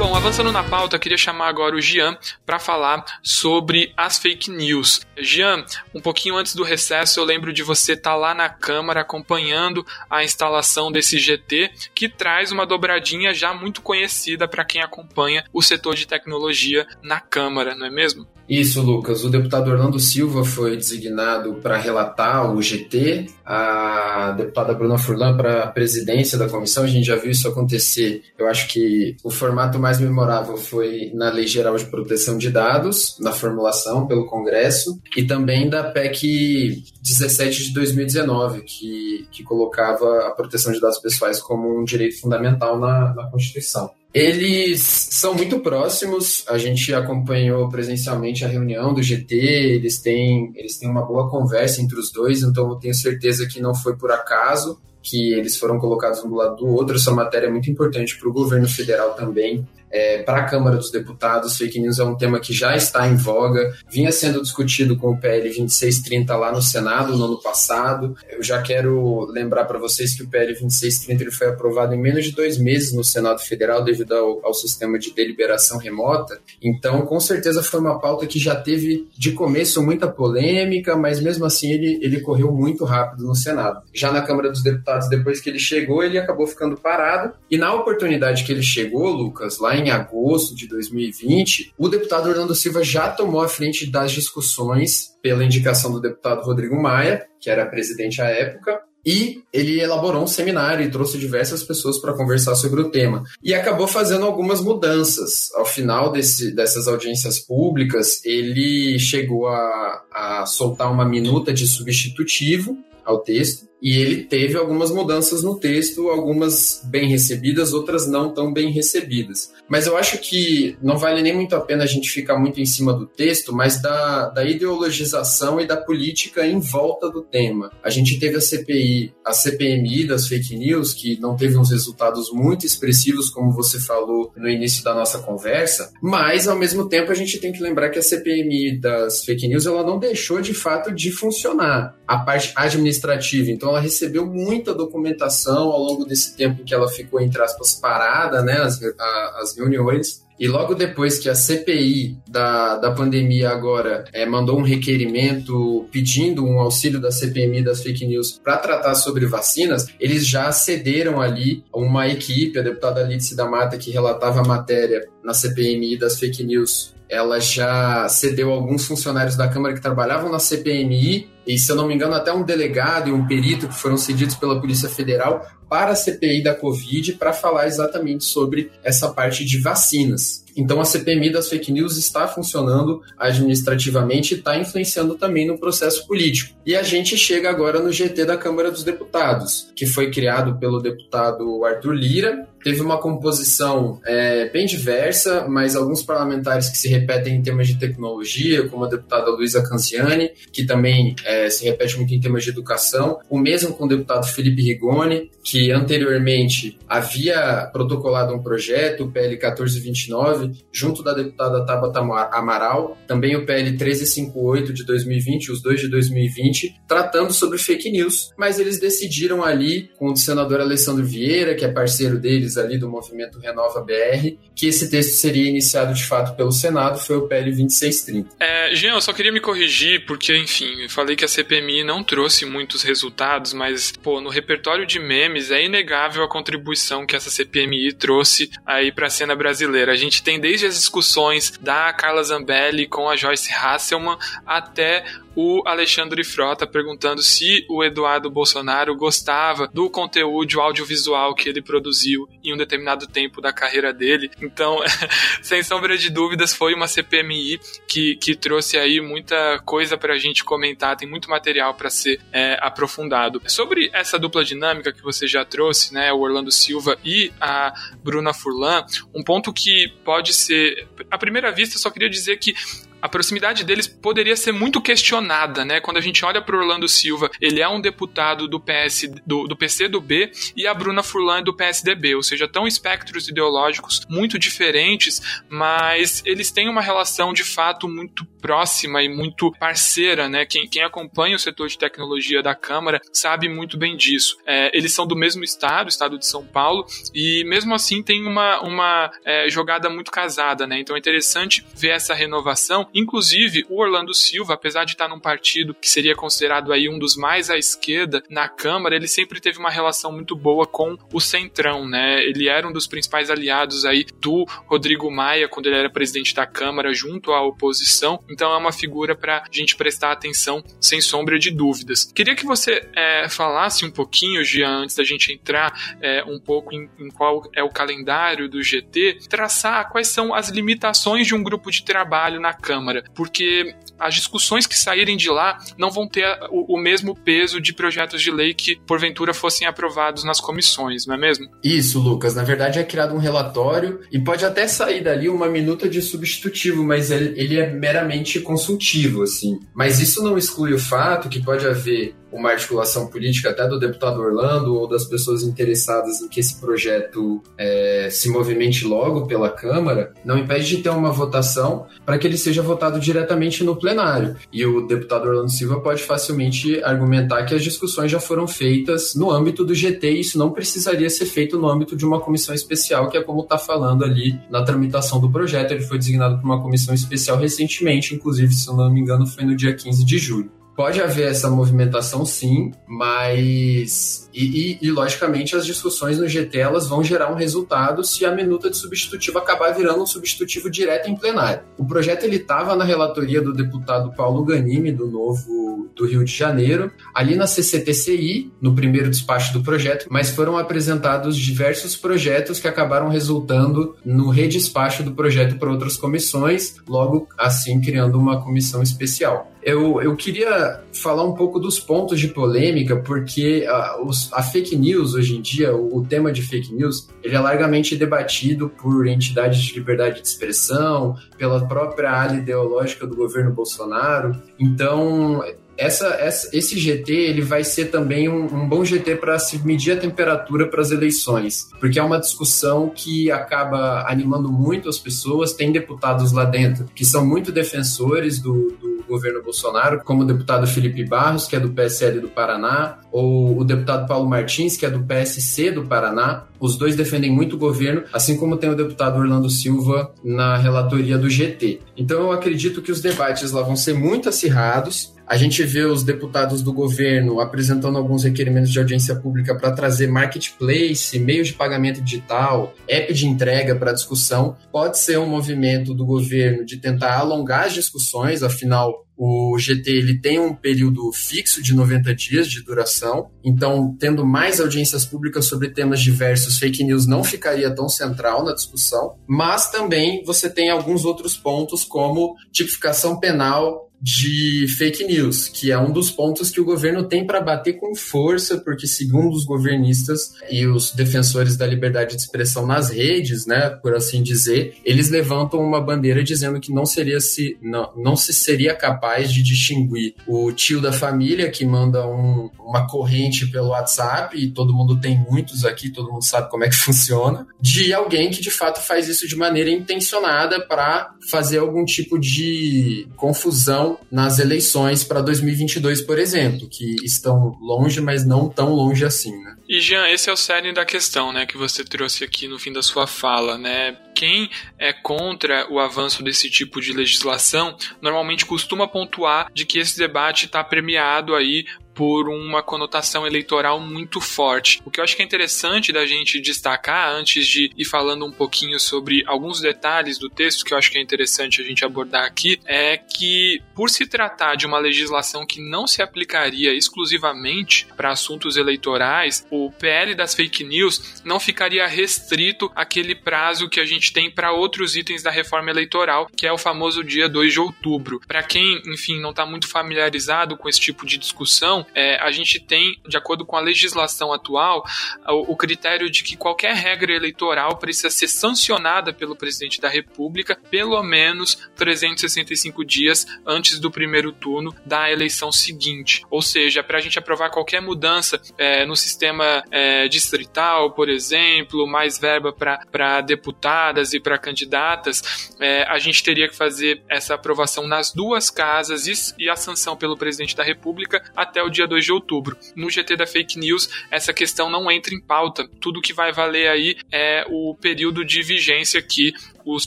[0.00, 5.02] Bom, avançando na pauta, queria chamar agora o Gian para falar sobre as fake news.
[5.18, 5.62] Gian,
[5.94, 9.86] um pouquinho antes do recesso, eu lembro de você estar tá lá na Câmara acompanhando
[10.08, 15.60] a instalação desse GT, que traz uma dobradinha já muito conhecida para quem acompanha o
[15.60, 18.26] setor de tecnologia na Câmara, não é mesmo?
[18.50, 19.22] Isso, Lucas.
[19.22, 25.62] O deputado Orlando Silva foi designado para relatar o GT, a deputada Bruna Furlan para
[25.62, 26.82] a presidência da comissão.
[26.82, 28.24] A gente já viu isso acontecer.
[28.36, 33.16] Eu acho que o formato mais memorável foi na Lei Geral de Proteção de Dados,
[33.20, 40.32] na formulação pelo Congresso, e também da PEC 17 de 2019, que, que colocava a
[40.32, 43.92] proteção de dados pessoais como um direito fundamental na, na Constituição.
[44.12, 50.78] Eles são muito próximos, a gente acompanhou presencialmente a reunião do GT, eles têm, eles
[50.78, 54.10] têm uma boa conversa entre os dois, então eu tenho certeza que não foi por
[54.10, 56.96] acaso que eles foram colocados um do lado do outro.
[56.96, 60.90] Essa matéria é muito importante para o governo federal também, é, para a Câmara dos
[60.90, 61.56] Deputados.
[61.56, 65.18] Fake news é um tema que já está em voga, vinha sendo discutido com o
[65.18, 68.16] PL 2630 lá no Senado no ano passado.
[68.30, 72.24] Eu já quero lembrar para vocês que o PL 2630 ele foi aprovado em menos
[72.24, 76.38] de dois meses no Senado Federal devido ao, ao sistema de deliberação remota.
[76.62, 81.44] Então, com certeza foi uma pauta que já teve de começo muita polêmica, mas mesmo
[81.44, 83.82] assim ele, ele correu muito rápido no Senado.
[83.92, 87.32] Já na Câmara dos Deputados, depois que ele chegou, ele acabou ficando parado.
[87.50, 92.28] E na oportunidade que ele chegou, Lucas, lá em em agosto de 2020, o deputado
[92.28, 97.50] Orlando Silva já tomou a frente das discussões pela indicação do deputado Rodrigo Maia, que
[97.50, 102.54] era presidente à época, e ele elaborou um seminário e trouxe diversas pessoas para conversar
[102.54, 103.24] sobre o tema.
[103.42, 105.50] E acabou fazendo algumas mudanças.
[105.54, 112.76] Ao final desse, dessas audiências públicas, ele chegou a, a soltar uma minuta de substitutivo
[113.04, 118.52] ao texto e ele teve algumas mudanças no texto, algumas bem recebidas, outras não tão
[118.52, 119.52] bem recebidas.
[119.68, 122.66] Mas eu acho que não vale nem muito a pena a gente ficar muito em
[122.66, 127.70] cima do texto, mas da, da ideologização e da política em volta do tema.
[127.82, 132.30] A gente teve a CPI, a CPMI das fake news, que não teve uns resultados
[132.32, 137.14] muito expressivos, como você falou no início da nossa conversa, mas ao mesmo tempo a
[137.14, 140.92] gente tem que lembrar que a CPMI das fake news ela não deixou de fato
[140.92, 141.96] de funcionar.
[142.06, 147.20] A parte administrativa, então ela recebeu muita documentação ao longo desse tempo que ela ficou,
[147.20, 150.22] entre aspas, parada, né, as, a, as reuniões.
[150.38, 156.46] E logo depois que a CPI da, da pandemia agora é, mandou um requerimento pedindo
[156.46, 161.62] um auxílio da CPMI das fake news para tratar sobre vacinas, eles já cederam ali
[161.74, 166.42] uma equipe, a deputada Lídice da Mata, que relatava a matéria na CPMI das fake
[166.42, 171.76] news, ela já cedeu alguns funcionários da Câmara que trabalhavam na CPMI e, se eu
[171.76, 175.44] não me engano, até um delegado e um perito que foram cedidos pela Polícia Federal
[175.68, 180.44] para a CPI da Covid para falar exatamente sobre essa parte de vacinas.
[180.56, 186.06] Então a CPMI das fake news está funcionando administrativamente e está influenciando também no processo
[186.06, 186.54] político.
[186.66, 190.80] E a gente chega agora no GT da Câmara dos Deputados, que foi criado pelo
[190.80, 192.46] deputado Arthur Lira.
[192.62, 197.78] Teve uma composição é, bem diversa, mas alguns parlamentares que se repetem em temas de
[197.78, 202.50] tecnologia, como a deputada Luísa Canziani, que também é, se repete muito em temas de
[202.50, 203.20] educação.
[203.30, 209.30] O mesmo com o deputado Felipe Rigoni, que anteriormente havia protocolado um projeto, o PL
[209.30, 215.88] 1429, junto da deputada Tabata Amaral, também o PL 1358 de 2020, os dois de
[215.88, 221.64] 2020, tratando sobre fake news, mas eles decidiram ali, com o senador Alessandro Vieira, que
[221.64, 226.36] é parceiro deles ali do movimento Renova BR, que esse texto seria iniciado de fato
[226.36, 228.28] pelo Senado, foi o PL 2630.
[228.38, 232.02] É, Jean, eu só queria me corrigir, porque, enfim, eu falei que a CPMI não
[232.02, 237.28] trouxe muitos resultados, mas, pô, no repertório de memes é inegável a contribuição que essa
[237.28, 239.92] CPMI trouxe aí para a cena brasileira.
[239.92, 245.04] A gente tem desde as discussões da Carla Zambelli com a Joyce Hasselman até
[245.34, 252.28] o Alexandre Frota perguntando se o Eduardo Bolsonaro gostava do conteúdo audiovisual que ele produziu
[252.42, 254.30] em um determinado tempo da carreira dele.
[254.40, 254.78] Então,
[255.42, 260.18] sem sombra de dúvidas, foi uma CPMI que, que trouxe aí muita coisa para a
[260.18, 263.42] gente comentar, tem muito material para ser é, aprofundado.
[263.46, 268.32] Sobre essa dupla dinâmica que você já trouxe, né, o Orlando Silva e a Bruna
[268.32, 272.54] Furlan, um ponto que pode ser, à primeira vista, só queria dizer que
[273.00, 275.80] a proximidade deles poderia ser muito questionada, né?
[275.80, 279.56] Quando a gente olha para Orlando Silva, ele é um deputado do PS do, do
[279.56, 285.42] PCdoB e a Bruna Furlan é do PSDB, ou seja, tão espectros ideológicos muito diferentes,
[285.48, 290.44] mas eles têm uma relação de fato muito próxima e muito parceira, né?
[290.44, 294.36] Quem, quem acompanha o setor de tecnologia da Câmara sabe muito bem disso.
[294.46, 298.60] É, eles são do mesmo estado, estado de São Paulo, e mesmo assim tem uma,
[298.60, 300.80] uma é, jogada muito casada, né?
[300.80, 305.74] Então é interessante ver essa renovação Inclusive, o Orlando Silva, apesar de estar num partido
[305.74, 309.70] que seria considerado aí um dos mais à esquerda na Câmara, ele sempre teve uma
[309.70, 312.22] relação muito boa com o Centrão, né?
[312.24, 316.46] Ele era um dos principais aliados aí do Rodrigo Maia quando ele era presidente da
[316.46, 318.22] Câmara junto à oposição.
[318.28, 322.10] Então é uma figura para a gente prestar atenção sem sombra de dúvidas.
[322.12, 326.74] Queria que você é, falasse um pouquinho, Jean, antes da gente entrar é, um pouco
[326.74, 331.42] em, em qual é o calendário do GT, traçar quais são as limitações de um
[331.42, 336.08] grupo de trabalho na Câmara Câmara, porque as discussões que saírem de lá não vão
[336.08, 341.06] ter o, o, mesmo peso de projetos de lei que, porventura, fossem aprovados nas comissões,
[341.06, 341.46] não é mesmo?
[341.62, 342.34] Isso, Lucas.
[342.34, 346.82] Na verdade, é criado um relatório e pode até sair dali uma minuta de substitutivo,
[346.82, 349.60] mas ele, ele é meramente consultivo, assim.
[349.74, 354.20] Mas isso não exclui o fato que pode haver uma articulação política até do deputado
[354.20, 360.12] Orlando ou das pessoas interessadas em que esse projeto é, se movimente logo pela Câmara,
[360.24, 364.36] não impede de ter uma votação para que ele seja votado diretamente no plenário.
[364.52, 369.30] E o deputado Orlando Silva pode facilmente argumentar que as discussões já foram feitas no
[369.30, 373.08] âmbito do GT e isso não precisaria ser feito no âmbito de uma comissão especial,
[373.08, 375.72] que é como está falando ali na tramitação do projeto.
[375.72, 379.44] Ele foi designado por uma comissão especial recentemente, inclusive, se eu não me engano, foi
[379.44, 380.59] no dia 15 de julho.
[380.80, 384.30] Pode haver essa movimentação sim, mas.
[384.32, 388.30] E, e, e, logicamente as discussões no GT elas vão gerar um resultado se a
[388.30, 391.64] minuta de substitutivo acabar virando um substitutivo direto em plenário.
[391.76, 396.32] O projeto ele estava na relatoria do deputado Paulo Ganimi, do Novo do Rio de
[396.32, 402.68] Janeiro, ali na CCTCI, no primeiro despacho do projeto, mas foram apresentados diversos projetos que
[402.68, 409.52] acabaram resultando no redespacho do projeto para outras comissões, logo assim criando uma comissão especial.
[409.62, 414.76] Eu, eu queria falar um pouco dos pontos de polêmica, porque a, os, a fake
[414.76, 419.06] news hoje em dia, o, o, tema de fake news, ele é largamente debatido por
[419.06, 424.34] entidades de liberdade de expressão, pela própria área ideológica do governo Bolsonaro.
[424.58, 425.42] Então,
[425.80, 429.92] essa, essa, esse GT ele vai ser também um, um bom GT para se medir
[429.92, 435.54] a temperatura para as eleições, porque é uma discussão que acaba animando muito as pessoas.
[435.54, 440.66] Tem deputados lá dentro que são muito defensores do, do governo Bolsonaro, como o deputado
[440.66, 444.90] Felipe Barros, que é do PSL do Paraná, ou o deputado Paulo Martins, que é
[444.90, 446.44] do PSC do Paraná.
[446.58, 451.18] Os dois defendem muito o governo, assim como tem o deputado Orlando Silva na relatoria
[451.18, 451.80] do GT.
[451.96, 455.14] Então eu acredito que os debates lá vão ser muito acirrados.
[455.30, 460.08] A gente vê os deputados do governo apresentando alguns requerimentos de audiência pública para trazer
[460.08, 464.56] marketplace, meios de pagamento digital, app de entrega para discussão.
[464.72, 470.18] Pode ser um movimento do governo de tentar alongar as discussões, afinal, o GT ele
[470.18, 475.68] tem um período fixo de 90 dias de duração, então tendo mais audiências públicas sobre
[475.68, 481.04] temas diversos, fake news não ficaria tão central na discussão, mas também você tem alguns
[481.04, 486.64] outros pontos como tipificação penal de fake news, que é um dos pontos que o
[486.64, 492.16] governo tem para bater com força, porque segundo os governistas e os defensores da liberdade
[492.16, 496.86] de expressão nas redes, né, por assim dizer, eles levantam uma bandeira dizendo que não
[496.86, 502.06] seria se não, não se seria capaz de distinguir o tio da família que manda
[502.06, 506.64] um, uma corrente pelo WhatsApp e todo mundo tem muitos aqui, todo mundo sabe como
[506.64, 511.58] é que funciona, de alguém que de fato faz isso de maneira intencionada para fazer
[511.58, 518.48] algum tipo de confusão nas eleições para 2022, por exemplo, que estão longe, mas não
[518.48, 519.56] tão longe assim, né?
[519.68, 522.72] E Jean, esse é o cerne da questão, né, que você trouxe aqui no fim
[522.72, 523.96] da sua fala, né?
[524.14, 529.96] Quem é contra o avanço desse tipo de legislação normalmente costuma pontuar de que esse
[529.96, 531.64] debate está premiado aí
[532.00, 534.80] por uma conotação eleitoral muito forte.
[534.86, 538.32] O que eu acho que é interessante da gente destacar antes de ir falando um
[538.32, 542.24] pouquinho sobre alguns detalhes do texto que eu acho que é interessante a gente abordar
[542.24, 548.12] aqui é que por se tratar de uma legislação que não se aplicaria exclusivamente para
[548.12, 554.10] assuntos eleitorais, o PL das fake news não ficaria restrito àquele prazo que a gente
[554.10, 558.22] tem para outros itens da reforma eleitoral, que é o famoso dia 2 de outubro.
[558.26, 562.60] Para quem, enfim, não está muito familiarizado com esse tipo de discussão, é, a gente
[562.60, 564.84] tem, de acordo com a legislação atual,
[565.28, 570.58] o, o, critério de que qualquer regra eleitoral precisa ser sancionada pelo presidente da República
[570.70, 576.24] pelo menos 365 dias antes do primeiro turno da eleição seguinte.
[576.30, 581.86] Ou seja, para a gente aprovar qualquer mudança é, no sistema é, distrital, por exemplo,
[581.86, 587.86] mais verba para deputadas e para candidatas, é, a gente teria que fazer essa aprovação
[587.86, 591.86] nas duas casas e, e a sanção pelo presidente da República até o dia dia
[591.86, 592.56] 2 de outubro.
[592.76, 595.68] No GT da Fake News, essa questão não entra em pauta.
[595.80, 599.32] Tudo que vai valer aí é o período de vigência que
[599.64, 599.86] os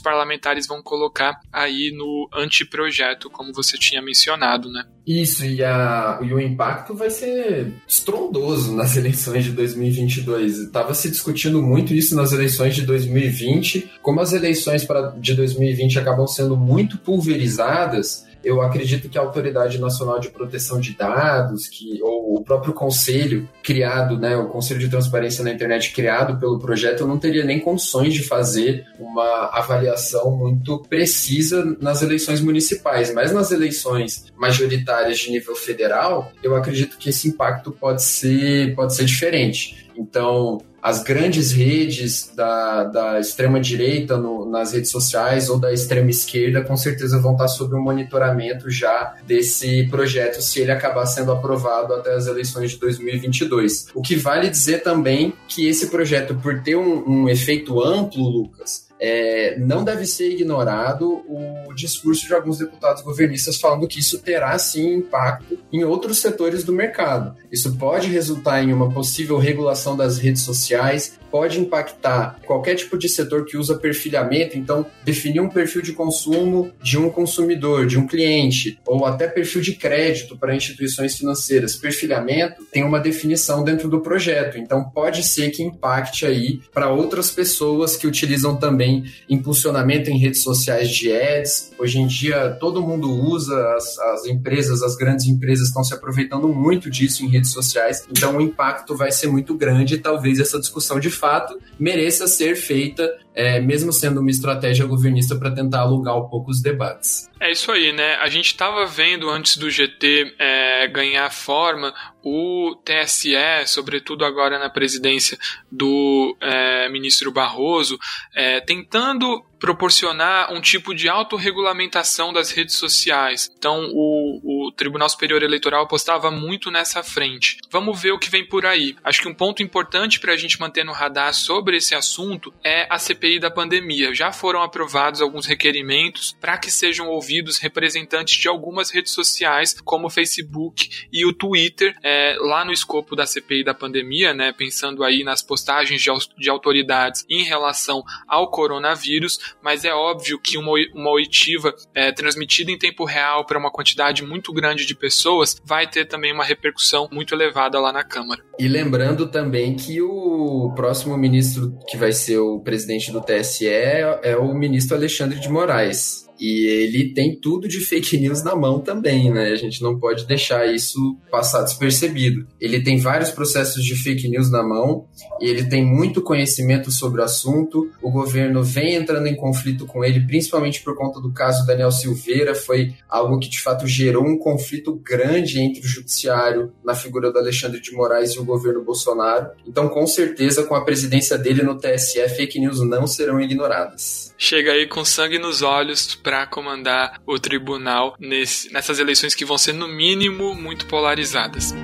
[0.00, 4.84] parlamentares vão colocar aí no anteprojeto, como você tinha mencionado, né?
[5.06, 10.58] Isso, e, a, e o impacto vai ser estrondoso nas eleições de 2022.
[10.60, 13.90] Estava se discutindo muito isso nas eleições de 2020.
[14.00, 19.78] Como as eleições pra, de 2020 acabam sendo muito pulverizadas, eu acredito que a Autoridade
[19.78, 24.88] Nacional de Proteção de Dados, que, ou o próprio conselho criado, né, o Conselho de
[24.88, 30.78] Transparência na Internet criado pelo projeto, não teria nem condições de fazer uma avaliação muito
[30.88, 33.12] precisa nas eleições municipais.
[33.12, 38.94] Mas nas eleições majoritárias de nível federal, eu acredito que esse impacto pode ser, pode
[38.94, 39.83] ser diferente.
[39.96, 47.18] Então, as grandes redes da, da extrema-direita nas redes sociais ou da extrema-esquerda com certeza
[47.18, 52.26] vão estar sob um monitoramento já desse projeto se ele acabar sendo aprovado até as
[52.26, 53.86] eleições de 2022.
[53.94, 58.83] O que vale dizer também que esse projeto, por ter um, um efeito amplo, Lucas,
[59.00, 64.56] é, não deve ser ignorado o discurso de alguns deputados governistas falando que isso terá
[64.58, 67.34] sim impacto em outros setores do mercado.
[67.50, 73.08] Isso pode resultar em uma possível regulação das redes sociais, pode impactar qualquer tipo de
[73.08, 78.06] setor que usa perfilhamento, então definir um perfil de consumo de um consumidor, de um
[78.06, 81.74] cliente, ou até perfil de crédito para instituições financeiras.
[81.74, 87.30] Perfilhamento tem uma definição dentro do projeto, então pode ser que impacte aí para outras
[87.30, 88.83] pessoas que utilizam também
[89.28, 91.72] impulsionamento em redes sociais de ads.
[91.78, 96.48] Hoje em dia todo mundo usa, as, as empresas, as grandes empresas estão se aproveitando
[96.48, 100.58] muito disso em redes sociais, então o impacto vai ser muito grande e talvez essa
[100.58, 106.16] discussão de fato mereça ser feita é, mesmo sendo uma estratégia governista para tentar alugar
[106.16, 107.28] um pouco os debates.
[107.40, 108.14] É isso aí, né?
[108.16, 113.34] A gente estava vendo antes do GT é, ganhar forma o TSE,
[113.66, 115.36] sobretudo agora na presidência
[115.70, 117.98] do é, ministro Barroso,
[118.34, 123.50] é, tentando proporcionar um tipo de autorregulamentação das redes sociais.
[123.56, 127.58] Então, o, o, Tribunal Superior Eleitoral apostava muito nessa frente.
[127.70, 128.96] Vamos ver o que vem por aí.
[129.02, 132.86] Acho que um ponto importante para a gente manter no radar sobre esse assunto é
[132.90, 134.14] a CPI da pandemia.
[134.14, 140.06] Já foram aprovados alguns requerimentos para que sejam ouvidos representantes de algumas redes sociais, como
[140.06, 145.04] o Facebook e o Twitter, é, lá no escopo da CPI da pandemia, né, pensando
[145.04, 150.72] aí nas postagens de, de autoridades em relação ao coronavírus, mas é óbvio que uma,
[150.94, 155.86] uma oitiva é, transmitida em tempo real para uma quantidade muito grande de pessoas vai
[155.86, 158.42] ter também uma repercussão muito elevada lá na Câmara.
[158.58, 164.36] E lembrando também que o próximo ministro que vai ser o presidente do TSE é
[164.38, 166.23] o ministro Alexandre de Moraes.
[166.38, 169.50] E ele tem tudo de fake news na mão também, né?
[169.50, 172.46] A gente não pode deixar isso passar despercebido.
[172.60, 175.06] Ele tem vários processos de fake news na mão
[175.40, 177.90] e ele tem muito conhecimento sobre o assunto.
[178.02, 182.54] O governo vem entrando em conflito com ele, principalmente por conta do caso Daniel Silveira.
[182.54, 187.38] Foi algo que de fato gerou um conflito grande entre o judiciário na figura do
[187.38, 189.50] Alexandre de Moraes e o governo Bolsonaro.
[189.66, 194.34] Então, com certeza, com a presidência dele no TSE, fake news não serão ignoradas.
[194.36, 199.58] Chega aí com sangue nos olhos para comandar o tribunal nesse, nessas eleições que vão
[199.58, 201.74] ser, no mínimo, muito polarizadas.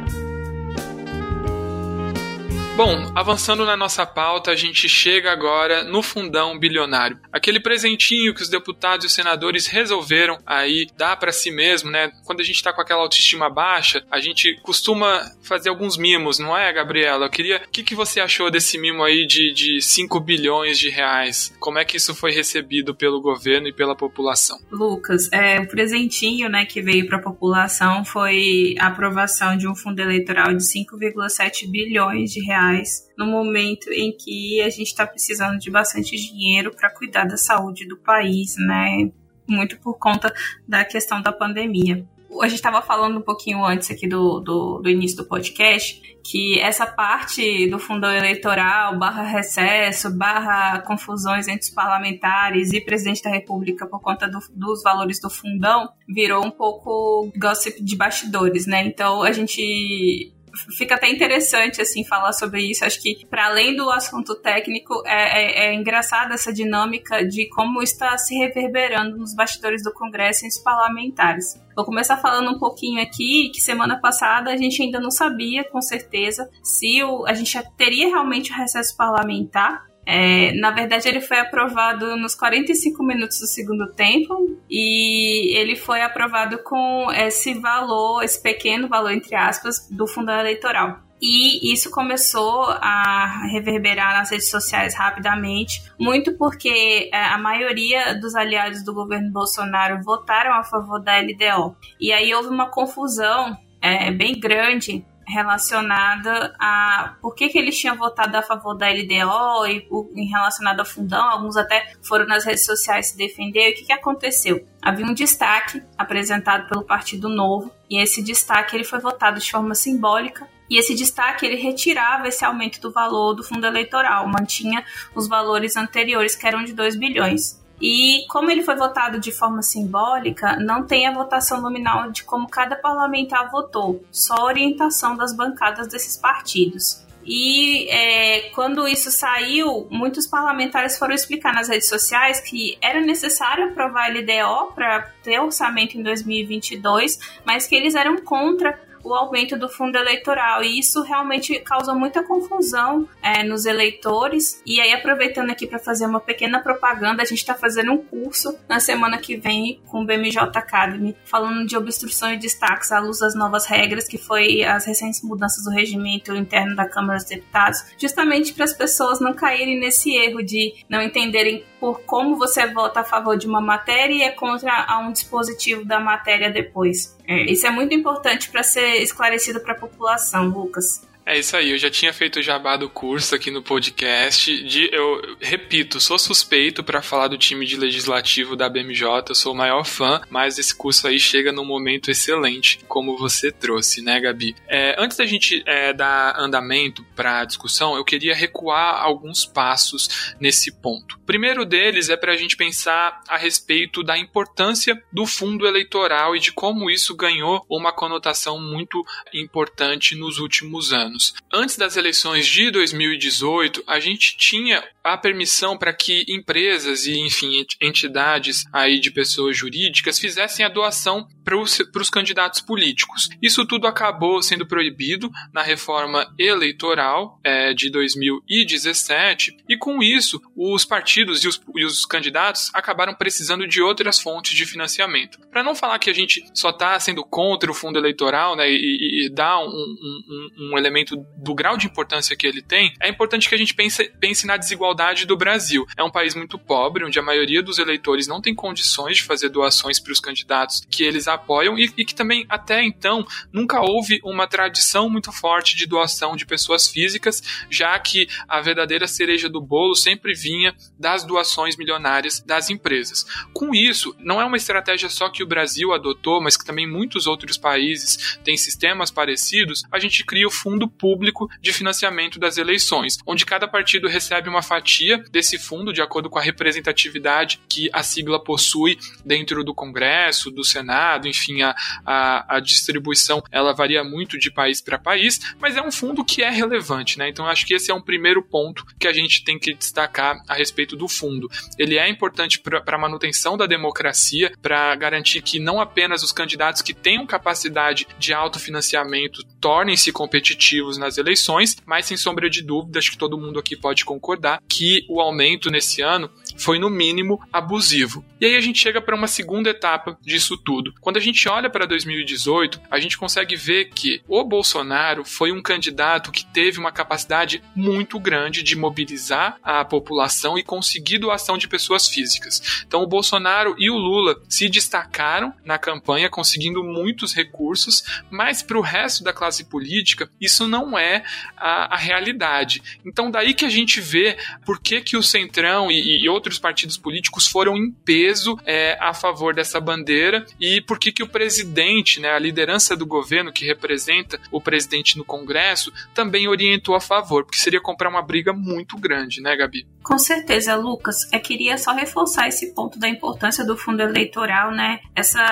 [2.77, 7.19] Bom, avançando na nossa pauta, a gente chega agora no fundão bilionário.
[7.31, 12.11] Aquele presentinho que os deputados e os senadores resolveram aí dar para si mesmo, né?
[12.25, 16.57] Quando a gente tá com aquela autoestima baixa, a gente costuma fazer alguns mimos, não
[16.57, 17.27] é, Gabriela?
[17.27, 17.61] Eu queria.
[17.67, 21.55] O que, que você achou desse mimo aí de, de 5 bilhões de reais?
[21.61, 24.59] Como é que isso foi recebido pelo governo e pela população?
[24.71, 29.75] Lucas, é, o presentinho né, que veio para a população foi a aprovação de um
[29.75, 35.07] fundo eleitoral de 5,7 bilhões de reais reais no momento em que a gente está
[35.07, 39.11] precisando de bastante dinheiro para cuidar da saúde do país, né?
[39.47, 40.33] Muito por conta
[40.67, 42.07] da questão da pandemia.
[42.41, 46.61] A gente estava falando um pouquinho antes aqui do, do, do, início do podcast que
[46.61, 53.31] essa parte do fundão eleitoral, barra recesso, barra confusões entre os parlamentares e presidente da
[53.31, 58.87] república por conta do, dos valores do fundão, virou um pouco gossip de bastidores, né?
[58.87, 60.33] Então a gente
[60.77, 62.85] fica até interessante assim falar sobre isso.
[62.85, 67.83] Acho que para além do assunto técnico é, é, é engraçada essa dinâmica de como
[67.83, 71.61] está se reverberando nos bastidores do Congresso e nos parlamentares.
[71.75, 75.81] Vou começar falando um pouquinho aqui que semana passada a gente ainda não sabia com
[75.81, 81.39] certeza se o, a gente teria realmente o recesso parlamentar é, na verdade, ele foi
[81.39, 88.43] aprovado nos 45 minutos do segundo tempo e ele foi aprovado com esse valor, esse
[88.43, 90.99] pequeno valor, entre aspas, do fundo eleitoral.
[91.23, 98.35] E isso começou a reverberar nas redes sociais rapidamente, muito porque é, a maioria dos
[98.35, 101.77] aliados do governo Bolsonaro votaram a favor da LDO.
[102.01, 107.97] E aí houve uma confusão é, bem grande relacionada a por que, que eles tinham
[107.97, 112.65] votado a favor da LDO e em relacionado ao fundão, alguns até foram nas redes
[112.65, 113.71] sociais se defender.
[113.71, 114.67] O que, que aconteceu?
[114.83, 119.75] Havia um destaque apresentado pelo Partido Novo e esse destaque ele foi votado de forma
[119.75, 125.27] simbólica e esse destaque ele retirava esse aumento do valor do fundo eleitoral, mantinha os
[125.27, 127.60] valores anteriores que eram de 2 bilhões.
[127.81, 132.49] E como ele foi votado de forma simbólica, não tem a votação nominal de como
[132.49, 137.05] cada parlamentar votou, só a orientação das bancadas desses partidos.
[137.25, 143.67] E é, quando isso saiu, muitos parlamentares foram explicar nas redes sociais que era necessário
[143.67, 148.79] aprovar a LDO para ter orçamento em 2022, mas que eles eram contra
[149.11, 150.63] o aumento do fundo eleitoral.
[150.63, 154.63] E isso realmente causa muita confusão é, nos eleitores.
[154.65, 158.57] E aí, aproveitando aqui para fazer uma pequena propaganda, a gente está fazendo um curso
[158.69, 163.19] na semana que vem com o BMJ Academy, falando de obstrução e destaques à luz
[163.19, 167.85] das novas regras, que foi as recentes mudanças do regimento interno da Câmara dos Deputados,
[167.99, 173.01] justamente para as pessoas não caírem nesse erro de não entenderem por como você vota
[173.01, 177.17] a favor de uma matéria e é contra um dispositivo da matéria depois.
[177.27, 181.09] É, isso é muito importante para ser esclarecido para a população, Lucas.
[181.25, 184.65] É isso aí, eu já tinha feito o jabá do curso aqui no podcast.
[184.65, 189.57] De, eu repito, sou suspeito para falar do time de legislativo da BMJ, sou o
[189.57, 194.57] maior fã, mas esse curso aí chega num momento excelente, como você trouxe, né, Gabi?
[194.67, 200.35] É, antes da gente é, dar andamento para a discussão, eu queria recuar alguns passos
[200.41, 201.17] nesse ponto.
[201.17, 206.35] O primeiro deles é para a gente pensar a respeito da importância do fundo eleitoral
[206.35, 211.10] e de como isso ganhou uma conotação muito importante nos últimos anos.
[211.53, 217.65] Antes das eleições de 2018, a gente tinha a permissão para que empresas e, enfim,
[217.81, 223.29] entidades aí de pessoas jurídicas fizessem a doação para os candidatos políticos.
[223.43, 230.85] Isso tudo acabou sendo proibido na reforma eleitoral é, de 2017 e, com isso, os
[230.85, 235.39] partidos e os, e os candidatos acabaram precisando de outras fontes de financiamento.
[235.51, 239.27] Para não falar que a gente só está sendo contra o fundo eleitoral né, e,
[239.27, 243.49] e dar um, um, um, elemento do grau de importância que ele tem, é importante
[243.49, 245.87] que a gente pense, pense na desigualdade do Brasil.
[245.97, 249.49] É um país muito pobre, onde a maioria dos eleitores não tem condições de fazer
[249.49, 254.21] doações para os candidatos que eles apoiam e, e que também, até então, nunca houve
[254.25, 259.61] uma tradição muito forte de doação de pessoas físicas, já que a verdadeira cereja do
[259.61, 263.25] bolo sempre vinha das doações milionárias das empresas.
[263.53, 267.27] Com isso, não é uma estratégia só que o Brasil adotou, mas que também muitos
[267.27, 273.19] outros países têm sistemas parecidos, a gente cria o Fundo Público de Financiamento das Eleições,
[273.27, 278.03] onde cada partido recebe uma fatia desse fundo de acordo com a representatividade que a
[278.03, 281.75] sigla possui dentro do Congresso, do Senado, enfim, a,
[282.05, 286.43] a, a distribuição ela varia muito de país para país, mas é um fundo que
[286.43, 287.29] é relevante, né?
[287.29, 290.55] Então acho que esse é um primeiro ponto que a gente tem que destacar a
[290.55, 291.51] respeito do fundo.
[291.79, 296.83] Ele é importante para a manutenção da democracia, para garantir que não apenas os candidatos
[296.83, 303.11] que tenham capacidade de autofinanciamento tornem-se competitivos nas eleições, mas sem sombra de dúvida, acho
[303.11, 308.25] que todo mundo aqui pode concordar que o aumento nesse ano foi no mínimo abusivo.
[308.41, 310.93] E aí a gente chega para uma segunda etapa disso tudo.
[311.01, 315.63] Quando a gente olha para 2018, a gente consegue ver que o Bolsonaro foi um
[315.63, 321.67] candidato que teve uma capacidade muito grande de mobilizar a população e conseguir doação de
[321.67, 322.85] pessoas físicas.
[322.87, 328.79] Então o Bolsonaro e o Lula se destacaram na campanha, conseguindo muitos recursos, mas para
[328.79, 331.23] o resto da classe política isso não é
[331.57, 332.83] a, a, realidade.
[333.05, 336.97] Então daí que a gente vê por que, que o Centrão e, e outros partidos
[336.97, 342.21] políticos foram em peso é, a favor dessa bandeira e por que, que o presidente,
[342.21, 347.45] né, a liderança do governo que representa o presidente no Congresso, também orientou a favor,
[347.45, 349.87] porque seria comprar uma briga muito grande, né, Gabi?
[350.03, 351.31] Com certeza, Lucas.
[351.33, 355.01] Eu queria só reforçar esse ponto da importância do fundo eleitoral, né?
[355.15, 355.43] Essa,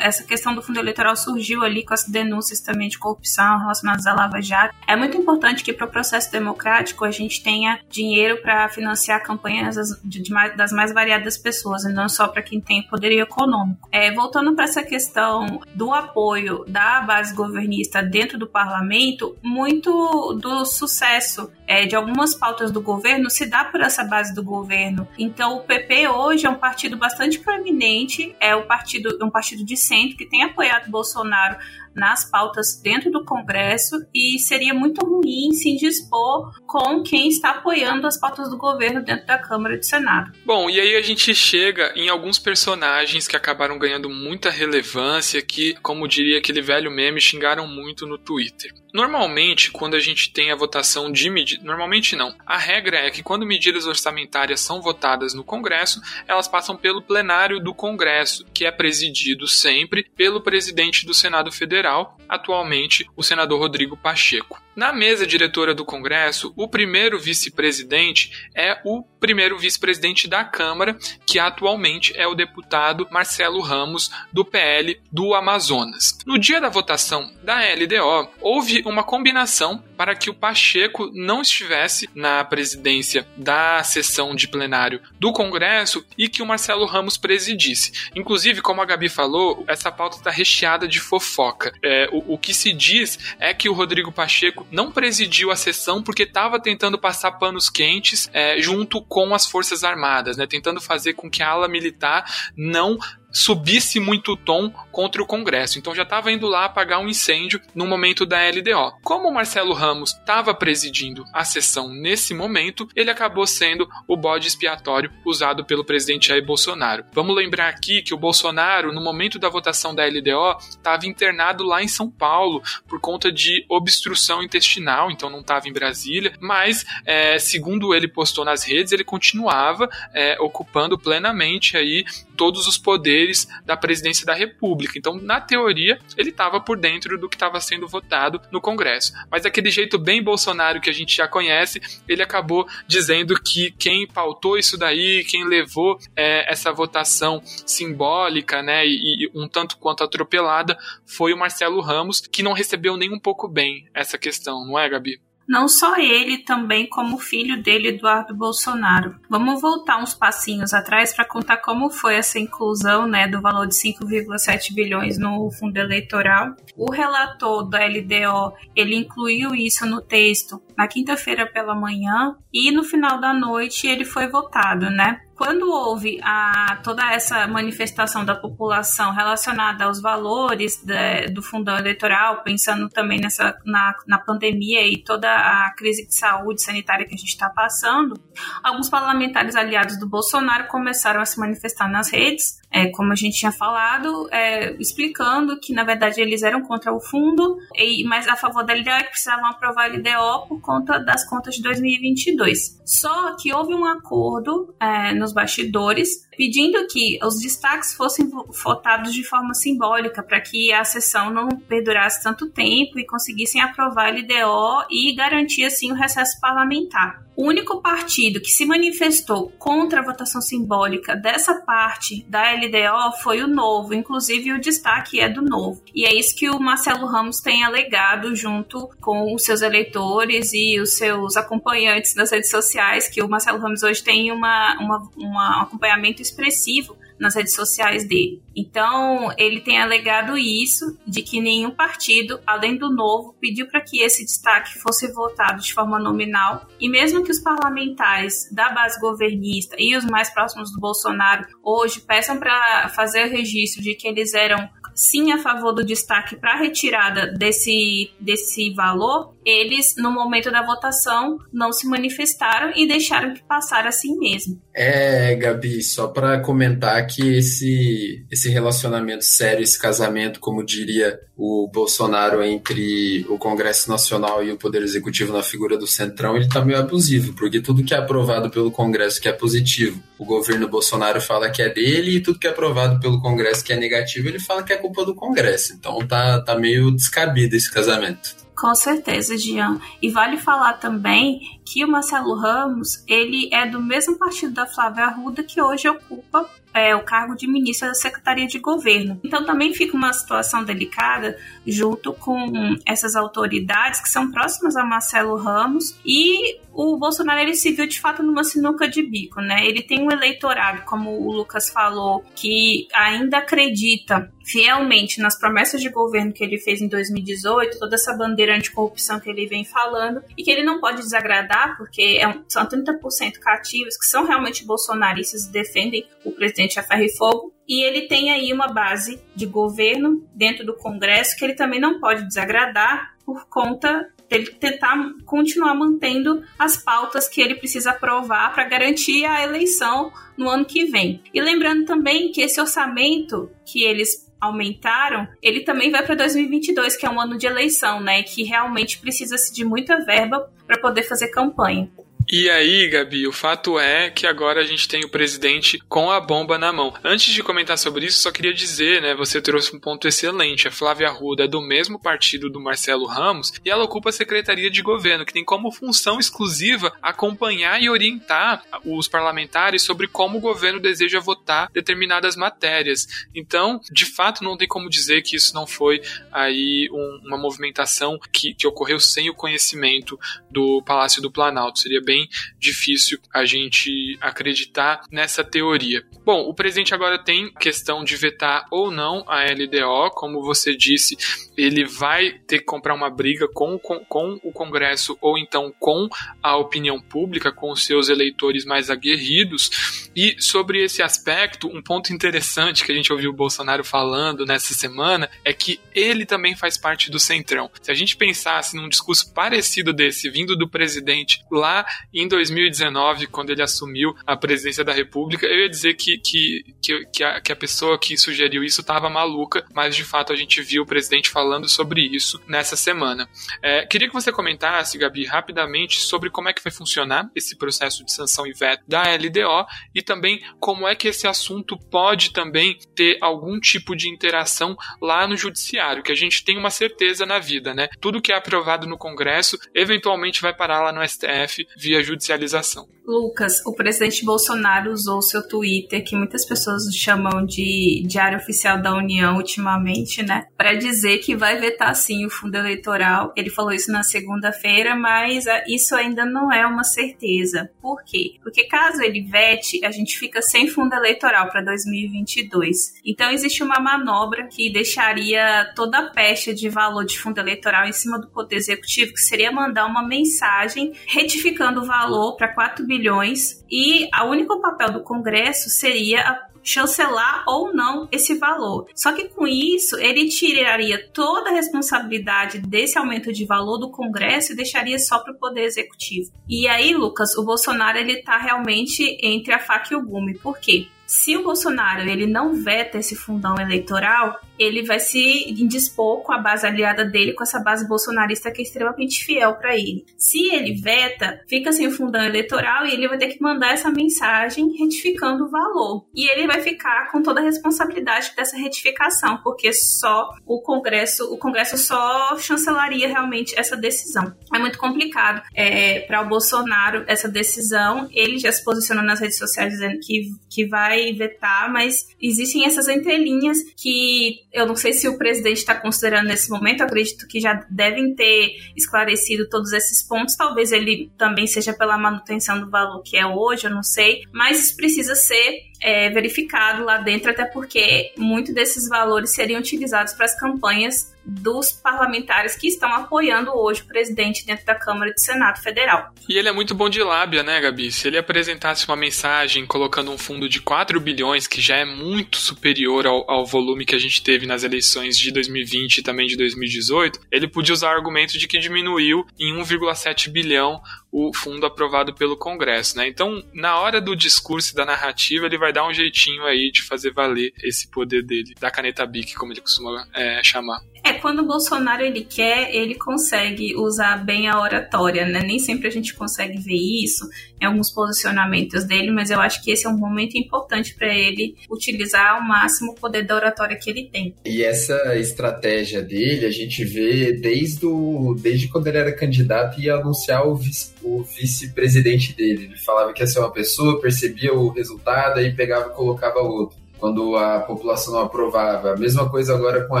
[0.02, 4.12] essa questão do fundo eleitoral surgiu ali com as denúncias também de corrupção relacionadas à
[4.12, 4.74] Lava Jato.
[4.86, 9.76] É muito importante que para o processo democrático a gente tenha dinheiro para financiar campanhas
[10.04, 13.88] de, de, das mais variadas pessoas, e não só para quem tem poderio econômico.
[13.90, 20.64] É, voltando para essa questão do apoio da base governista dentro do parlamento, muito do
[20.64, 25.06] sucesso é, de algumas pautas do governo se dá por essa base do governo.
[25.18, 29.76] Então, o PP hoje é um partido bastante proeminente, é o partido, um partido de
[29.76, 31.56] centro que tem apoiado Bolsonaro
[31.94, 38.06] nas pautas dentro do Congresso e seria muito ruim se indispor com quem está apoiando
[38.06, 40.32] as pautas do governo dentro da Câmara e do Senado.
[40.44, 45.74] Bom, e aí a gente chega em alguns personagens que acabaram ganhando muita relevância, que,
[45.82, 48.72] como diria aquele velho meme, xingaram muito no Twitter.
[48.92, 51.64] Normalmente, quando a gente tem a votação de medidas.
[51.64, 52.34] Normalmente não.
[52.44, 57.60] A regra é que quando medidas orçamentárias são votadas no Congresso, elas passam pelo plenário
[57.60, 61.79] do Congresso, que é presidido sempre pelo presidente do Senado Federal,
[62.28, 64.60] atualmente o senador Rodrigo Pacheco.
[64.74, 71.38] Na mesa diretora do Congresso, o primeiro vice-presidente é o primeiro vice-presidente da Câmara, que
[71.38, 76.16] atualmente é o deputado Marcelo Ramos, do PL do Amazonas.
[76.24, 82.08] No dia da votação da LDO, houve uma combinação para que o Pacheco não estivesse
[82.14, 87.92] na presidência da sessão de plenário do Congresso e que o Marcelo Ramos presidisse.
[88.16, 91.69] Inclusive, como a Gabi falou, essa pauta está recheada de fofoca.
[91.82, 96.02] É, o, o que se diz é que o Rodrigo Pacheco não presidiu a sessão
[96.02, 101.14] porque estava tentando passar panos quentes é, junto com as Forças Armadas, né, tentando fazer
[101.14, 102.24] com que a ala militar
[102.56, 102.98] não
[103.32, 105.78] subisse muito o tom contra o Congresso.
[105.78, 108.98] Então já estava indo lá apagar um incêndio no momento da LDO.
[109.02, 114.48] Como o Marcelo Ramos estava presidindo a sessão nesse momento, ele acabou sendo o bode
[114.48, 117.04] expiatório usado pelo presidente Jair Bolsonaro.
[117.12, 121.82] Vamos lembrar aqui que o Bolsonaro, no momento da votação da LDO, estava internado lá
[121.82, 127.38] em São Paulo por conta de obstrução intestinal, então não estava em Brasília, mas é,
[127.38, 132.04] segundo ele postou nas redes, ele continuava é, ocupando plenamente aí
[132.36, 133.19] todos os poderes
[133.64, 134.98] da presidência da República.
[134.98, 139.12] Então, na teoria, ele estava por dentro do que estava sendo votado no Congresso.
[139.30, 144.06] Mas daquele jeito bem Bolsonaro que a gente já conhece, ele acabou dizendo que quem
[144.06, 150.04] pautou isso daí, quem levou é, essa votação simbólica, né, e, e um tanto quanto
[150.04, 154.78] atropelada, foi o Marcelo Ramos, que não recebeu nem um pouco bem essa questão, não
[154.78, 155.20] é, Gabi?
[155.50, 159.16] Não só ele, também como o filho dele, Eduardo Bolsonaro.
[159.28, 163.74] Vamos voltar uns passinhos atrás para contar como foi essa inclusão né, do valor de
[163.74, 166.54] 5,7 bilhões no fundo eleitoral.
[166.76, 172.84] O relator da LDO ele incluiu isso no texto na quinta-feira pela manhã e no
[172.84, 175.20] final da noite ele foi votado, né?
[175.40, 182.42] Quando houve a, toda essa manifestação da população relacionada aos valores de, do fundão eleitoral,
[182.42, 187.16] pensando também nessa, na, na pandemia e toda a crise de saúde sanitária que a
[187.16, 188.20] gente está passando,
[188.62, 193.38] alguns parlamentares aliados do Bolsonaro começaram a se manifestar nas redes, é, como a gente
[193.38, 198.36] tinha falado, é, explicando que na verdade eles eram contra o fundo, e, mas a
[198.36, 202.78] favor da LDO é que precisavam aprovar a LDO por conta das contas de 2022.
[202.84, 208.26] Só que houve um acordo é, nos bastidores pedindo que os destaques fossem
[208.64, 214.06] votados de forma simbólica para que a sessão não perdurasse tanto tempo e conseguissem aprovar
[214.06, 217.22] a LDO e garantir assim o recesso parlamentar.
[217.40, 223.42] O único partido que se manifestou contra a votação simbólica dessa parte da LDO foi
[223.42, 225.82] o Novo, inclusive o destaque é do Novo.
[225.94, 230.78] E é isso que o Marcelo Ramos tem alegado junto com os seus eleitores e
[230.80, 235.38] os seus acompanhantes nas redes sociais, que o Marcelo Ramos hoje tem uma, uma, um
[235.62, 238.42] acompanhamento expressivo nas redes sociais dele.
[238.56, 244.00] Então, ele tem alegado isso, de que nenhum partido, além do novo, pediu para que
[244.00, 249.76] esse destaque fosse votado de forma nominal, e mesmo que os parlamentares da base governista
[249.78, 254.32] e os mais próximos do Bolsonaro hoje peçam para fazer o registro de que eles
[254.32, 260.64] eram sim a favor do destaque para retirada desse, desse valor, eles, no momento da
[260.64, 264.60] votação, não se manifestaram e deixaram que passar assim mesmo.
[264.74, 271.68] É, Gabi, só para comentar que esse, esse relacionamento sério, esse casamento, como diria o
[271.72, 276.64] Bolsonaro, entre o Congresso Nacional e o Poder Executivo na figura do Centrão, ele está
[276.64, 281.18] meio abusivo, porque tudo que é aprovado pelo Congresso que é positivo, o governo Bolsonaro
[281.18, 284.38] fala que é dele, e tudo que é aprovado pelo Congresso que é negativo, ele
[284.38, 285.72] fala que é culpa do Congresso.
[285.72, 288.36] Então tá, tá meio descabido esse casamento.
[288.54, 289.80] Com certeza, Jean.
[290.02, 295.04] E vale falar também que o Marcelo Ramos, ele é do mesmo partido da Flávia
[295.04, 299.18] Arruda que hoje ocupa é, o cargo de ministro da Secretaria de Governo.
[299.24, 305.36] Então também fica uma situação delicada junto com essas autoridades que são próximas a Marcelo
[305.36, 309.66] Ramos e o Bolsonaro ele se viu de fato numa sinuca de bico, né?
[309.66, 315.88] Ele tem um eleitorado, como o Lucas falou, que ainda acredita fielmente nas promessas de
[315.88, 320.42] governo que ele fez em 2018, toda essa bandeira anticorrupção que ele vem falando, e
[320.42, 325.46] que ele não pode desagradar, porque é um, são 30% cativos que são realmente bolsonaristas
[325.46, 329.46] e defendem o presidente a ferro e fogo, e ele tem aí uma base de
[329.46, 335.74] governo dentro do Congresso que ele também não pode desagradar por conta dele tentar continuar
[335.74, 341.20] mantendo as pautas que ele precisa aprovar para garantir a eleição no ano que vem.
[341.34, 347.04] E lembrando também que esse orçamento que eles aumentaram, ele também vai para 2022, que
[347.04, 348.22] é um ano de eleição, né?
[348.22, 351.90] Que realmente precisa-se de muita verba para poder fazer campanha.
[352.32, 356.20] E aí, Gabi, o fato é que agora a gente tem o presidente com a
[356.20, 356.94] bomba na mão.
[357.02, 360.68] Antes de comentar sobre isso, só queria dizer, né, você trouxe um ponto excelente.
[360.68, 364.70] A Flávia Arruda é do mesmo partido do Marcelo Ramos e ela ocupa a Secretaria
[364.70, 370.40] de Governo, que tem como função exclusiva acompanhar e orientar os parlamentares sobre como o
[370.40, 373.08] governo deseja votar determinadas matérias.
[373.34, 376.00] Então, de fato, não tem como dizer que isso não foi
[376.30, 380.16] aí um, uma movimentação que, que ocorreu sem o conhecimento
[380.48, 381.80] do Palácio do Planalto.
[381.80, 386.04] Seria bem bem difícil a gente acreditar nessa teoria.
[386.24, 391.16] Bom, o presidente agora tem questão de vetar ou não a LDO, como você disse,
[391.56, 396.08] ele vai ter que comprar uma briga com, com, com o Congresso ou então com
[396.42, 400.10] a opinião pública, com os seus eleitores mais aguerridos.
[400.14, 404.74] E sobre esse aspecto, um ponto interessante que a gente ouviu o Bolsonaro falando nessa
[404.74, 407.70] semana é que ele também faz parte do Centrão.
[407.80, 413.50] Se a gente pensasse num discurso parecido desse vindo do presidente lá em 2019, quando
[413.50, 417.52] ele assumiu a presidência da República, eu ia dizer que, que, que, que, a, que
[417.52, 421.30] a pessoa que sugeriu isso estava maluca, mas de fato a gente viu o presidente
[421.30, 423.28] falando sobre isso nessa semana.
[423.62, 428.04] É, queria que você comentasse, Gabi, rapidamente sobre como é que vai funcionar esse processo
[428.04, 432.78] de sanção e veto da LDO e também como é que esse assunto pode também
[432.94, 437.38] ter algum tipo de interação lá no judiciário, que a gente tem uma certeza na
[437.38, 437.88] vida, né?
[438.00, 442.88] Tudo que é aprovado no Congresso eventualmente vai parar lá no STF via judicialização.
[443.10, 448.94] Lucas, o presidente Bolsonaro usou seu Twitter, que muitas pessoas chamam de Diário Oficial da
[448.94, 450.46] União ultimamente, né?
[450.56, 453.32] Para dizer que vai vetar sim o fundo eleitoral.
[453.36, 457.68] Ele falou isso na segunda-feira, mas ah, isso ainda não é uma certeza.
[457.82, 458.36] Por quê?
[458.44, 463.00] Porque caso ele vete, a gente fica sem fundo eleitoral para 2022.
[463.04, 467.92] Então existe uma manobra que deixaria toda a pecha de valor de fundo eleitoral em
[467.92, 473.64] cima do Poder Executivo, que seria mandar uma mensagem retificando o valor para 4 bilhões
[473.68, 478.86] e o único papel do Congresso seria chancelar ou não esse valor.
[478.94, 484.52] Só que com isso, ele tiraria toda a responsabilidade desse aumento de valor do Congresso
[484.52, 486.30] e deixaria só para o Poder Executivo.
[486.48, 490.38] E aí, Lucas, o Bolsonaro ele está realmente entre a faca e o gume.
[490.38, 490.86] Por quê?
[491.10, 496.38] Se o Bolsonaro ele não veta esse fundão eleitoral, ele vai se indispor com a
[496.38, 500.04] base aliada dele, com essa base bolsonarista que é extremamente fiel para ele.
[500.16, 503.90] Se ele veta, fica sem o fundão eleitoral e ele vai ter que mandar essa
[503.90, 506.06] mensagem retificando o valor.
[506.14, 511.38] E ele vai ficar com toda a responsabilidade dessa retificação, porque só o Congresso, o
[511.38, 514.32] Congresso só chancelaria realmente essa decisão.
[514.54, 518.08] É muito complicado é, para o Bolsonaro essa decisão.
[518.12, 522.88] Ele já se posicionou nas redes sociais dizendo que, que vai vetar, mas existem essas
[522.88, 527.54] entrelinhas que eu não sei se o presidente está considerando nesse momento, acredito que já
[527.70, 530.36] devem ter esclarecido todos esses pontos.
[530.36, 534.58] Talvez ele também seja pela manutenção do valor que é hoje, eu não sei, mas
[534.58, 540.26] isso precisa ser é, verificado lá dentro, até porque muitos desses valores seriam utilizados para
[540.26, 545.20] as campanhas dos parlamentares que estão apoiando hoje o presidente dentro da Câmara e do
[545.20, 546.12] Senado Federal.
[546.28, 547.92] E ele é muito bom de lábia, né, Gabi?
[547.92, 552.36] Se ele apresentasse uma mensagem colocando um fundo de 4 bilhões, que já é muito
[552.36, 556.36] superior ao, ao volume que a gente teve nas eleições de 2020 e também de
[556.36, 560.80] 2018, ele podia usar o argumento de que diminuiu em 1,7 bilhão
[561.12, 563.08] o fundo aprovado pelo Congresso, né?
[563.08, 566.82] Então, na hora do discurso e da narrativa, ele vai dar um jeitinho aí de
[566.82, 570.80] fazer valer esse poder dele, da caneta BIC, como ele costuma é, chamar.
[571.10, 575.40] É, quando o Bolsonaro ele quer, ele consegue usar bem a oratória, né?
[575.40, 577.28] Nem sempre a gente consegue ver isso
[577.60, 581.56] em alguns posicionamentos dele, mas eu acho que esse é um momento importante para ele
[581.68, 584.36] utilizar ao máximo o poder da oratória que ele tem.
[584.44, 589.86] E essa estratégia dele, a gente vê desde, o, desde quando ele era candidato e
[589.86, 592.64] ia anunciar o vice o vice-presidente dele.
[592.64, 596.78] Ele falava que ia ser uma pessoa, percebia o resultado, aí pegava e colocava outro
[597.00, 598.92] quando a população não aprovava.
[598.92, 600.00] A mesma coisa agora com a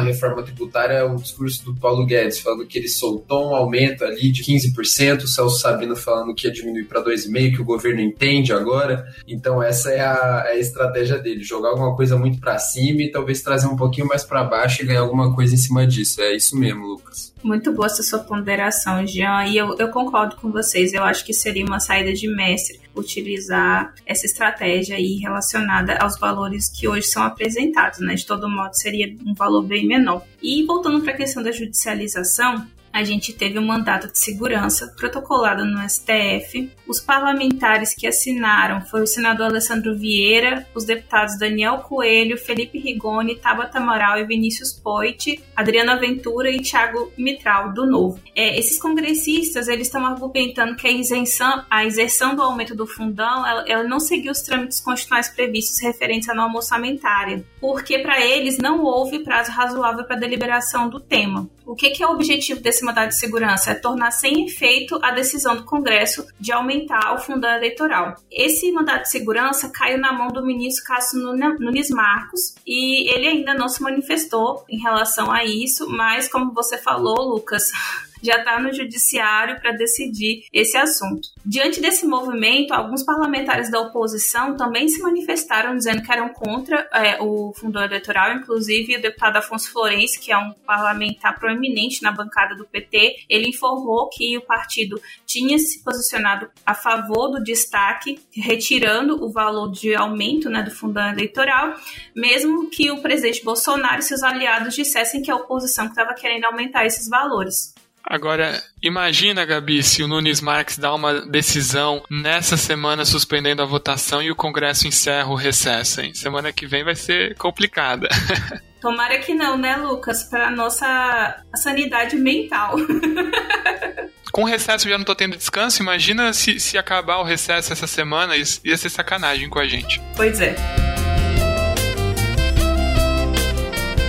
[0.00, 4.44] reforma tributária, o discurso do Paulo Guedes, falando que ele soltou um aumento ali de
[4.44, 9.06] 15%, o Celso Sabino falando que ia diminuir para 2,5%, que o governo entende agora.
[9.26, 13.10] Então essa é a, é a estratégia dele, jogar alguma coisa muito para cima e
[13.10, 16.20] talvez trazer um pouquinho mais para baixo e ganhar alguma coisa em cima disso.
[16.20, 17.32] É isso mesmo, Lucas.
[17.42, 20.92] Muito boa essa sua ponderação, Jean, e eu, eu concordo com vocês.
[20.92, 26.68] Eu acho que seria uma saída de mestre utilizar essa estratégia aí relacionada aos valores
[26.68, 28.14] que hoje são apresentados, né?
[28.14, 30.24] De todo modo, seria um valor bem menor.
[30.42, 35.64] E voltando para a questão da judicialização, a gente teve um mandato de segurança protocolado
[35.64, 36.70] no STF.
[36.86, 43.36] Os parlamentares que assinaram foi o senador Alessandro Vieira, os deputados Daniel Coelho, Felipe Rigoni,
[43.36, 48.20] Tabata Amaral e Vinícius Poit, Adriana Ventura e Thiago Mitral, do Novo.
[48.34, 53.46] É, esses congressistas eles estão argumentando que a isenção, a isenção do aumento do fundão
[53.46, 58.58] ela, ela não seguiu os trâmites constitucionais previstos referentes à norma orçamentária, porque para eles
[58.58, 61.48] não houve prazo razoável para deliberação do tema.
[61.70, 63.70] O que, que é o objetivo desse mandado de segurança?
[63.70, 68.14] É tornar sem efeito a decisão do Congresso de aumentar o fundo eleitoral.
[68.30, 73.54] Esse mandado de segurança caiu na mão do ministro Cássio Nunes Marcos e ele ainda
[73.54, 77.64] não se manifestou em relação a isso, mas como você falou, Lucas,
[78.22, 81.28] já está no judiciário para decidir esse assunto.
[81.44, 87.20] Diante desse movimento, alguns parlamentares da oposição também se manifestaram dizendo que eram contra é,
[87.20, 92.54] o fundo eleitoral, inclusive o deputado Afonso Florencio, que é um parlamentar proeminente na bancada
[92.54, 99.22] do PT, ele informou que o partido tinha se posicionado a favor do destaque, retirando
[99.24, 101.74] o valor de aumento né, do fundo eleitoral,
[102.14, 106.84] mesmo que o presidente Bolsonaro e seus aliados dissessem que a oposição estava querendo aumentar
[106.84, 107.74] esses valores.
[108.04, 114.22] Agora, imagina, Gabi, se o Nunes Marques dá uma decisão nessa semana suspendendo a votação
[114.22, 116.12] e o Congresso encerra o recesso, hein?
[116.14, 118.08] Semana que vem vai ser complicada.
[118.80, 120.24] Tomara que não, né, Lucas?
[120.24, 122.76] Para nossa sanidade mental.
[124.32, 127.86] Com o recesso já não tô tendo descanso, imagina se, se acabar o recesso essa
[127.86, 130.00] semana, ia ser sacanagem com a gente.
[130.16, 130.54] Pois é.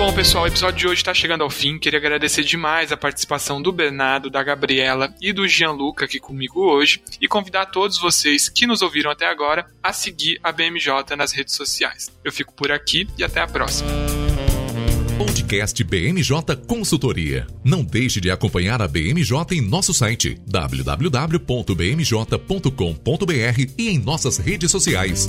[0.02, 1.78] Bom, pessoal, o episódio de hoje está chegando ao fim.
[1.78, 7.04] Queria agradecer demais a participação do Bernardo, da Gabriela e do Gianluca aqui comigo hoje
[7.22, 11.54] e convidar todos vocês que nos ouviram até agora a seguir a BMJ nas redes
[11.54, 12.10] sociais.
[12.26, 13.92] Eu fico por aqui e até a próxima.
[15.20, 17.46] Podcast BMJ Consultoria.
[17.64, 21.32] Não deixe de acompanhar a BMJ em nosso site www.bmj.com.br
[23.78, 25.28] e em nossas redes sociais.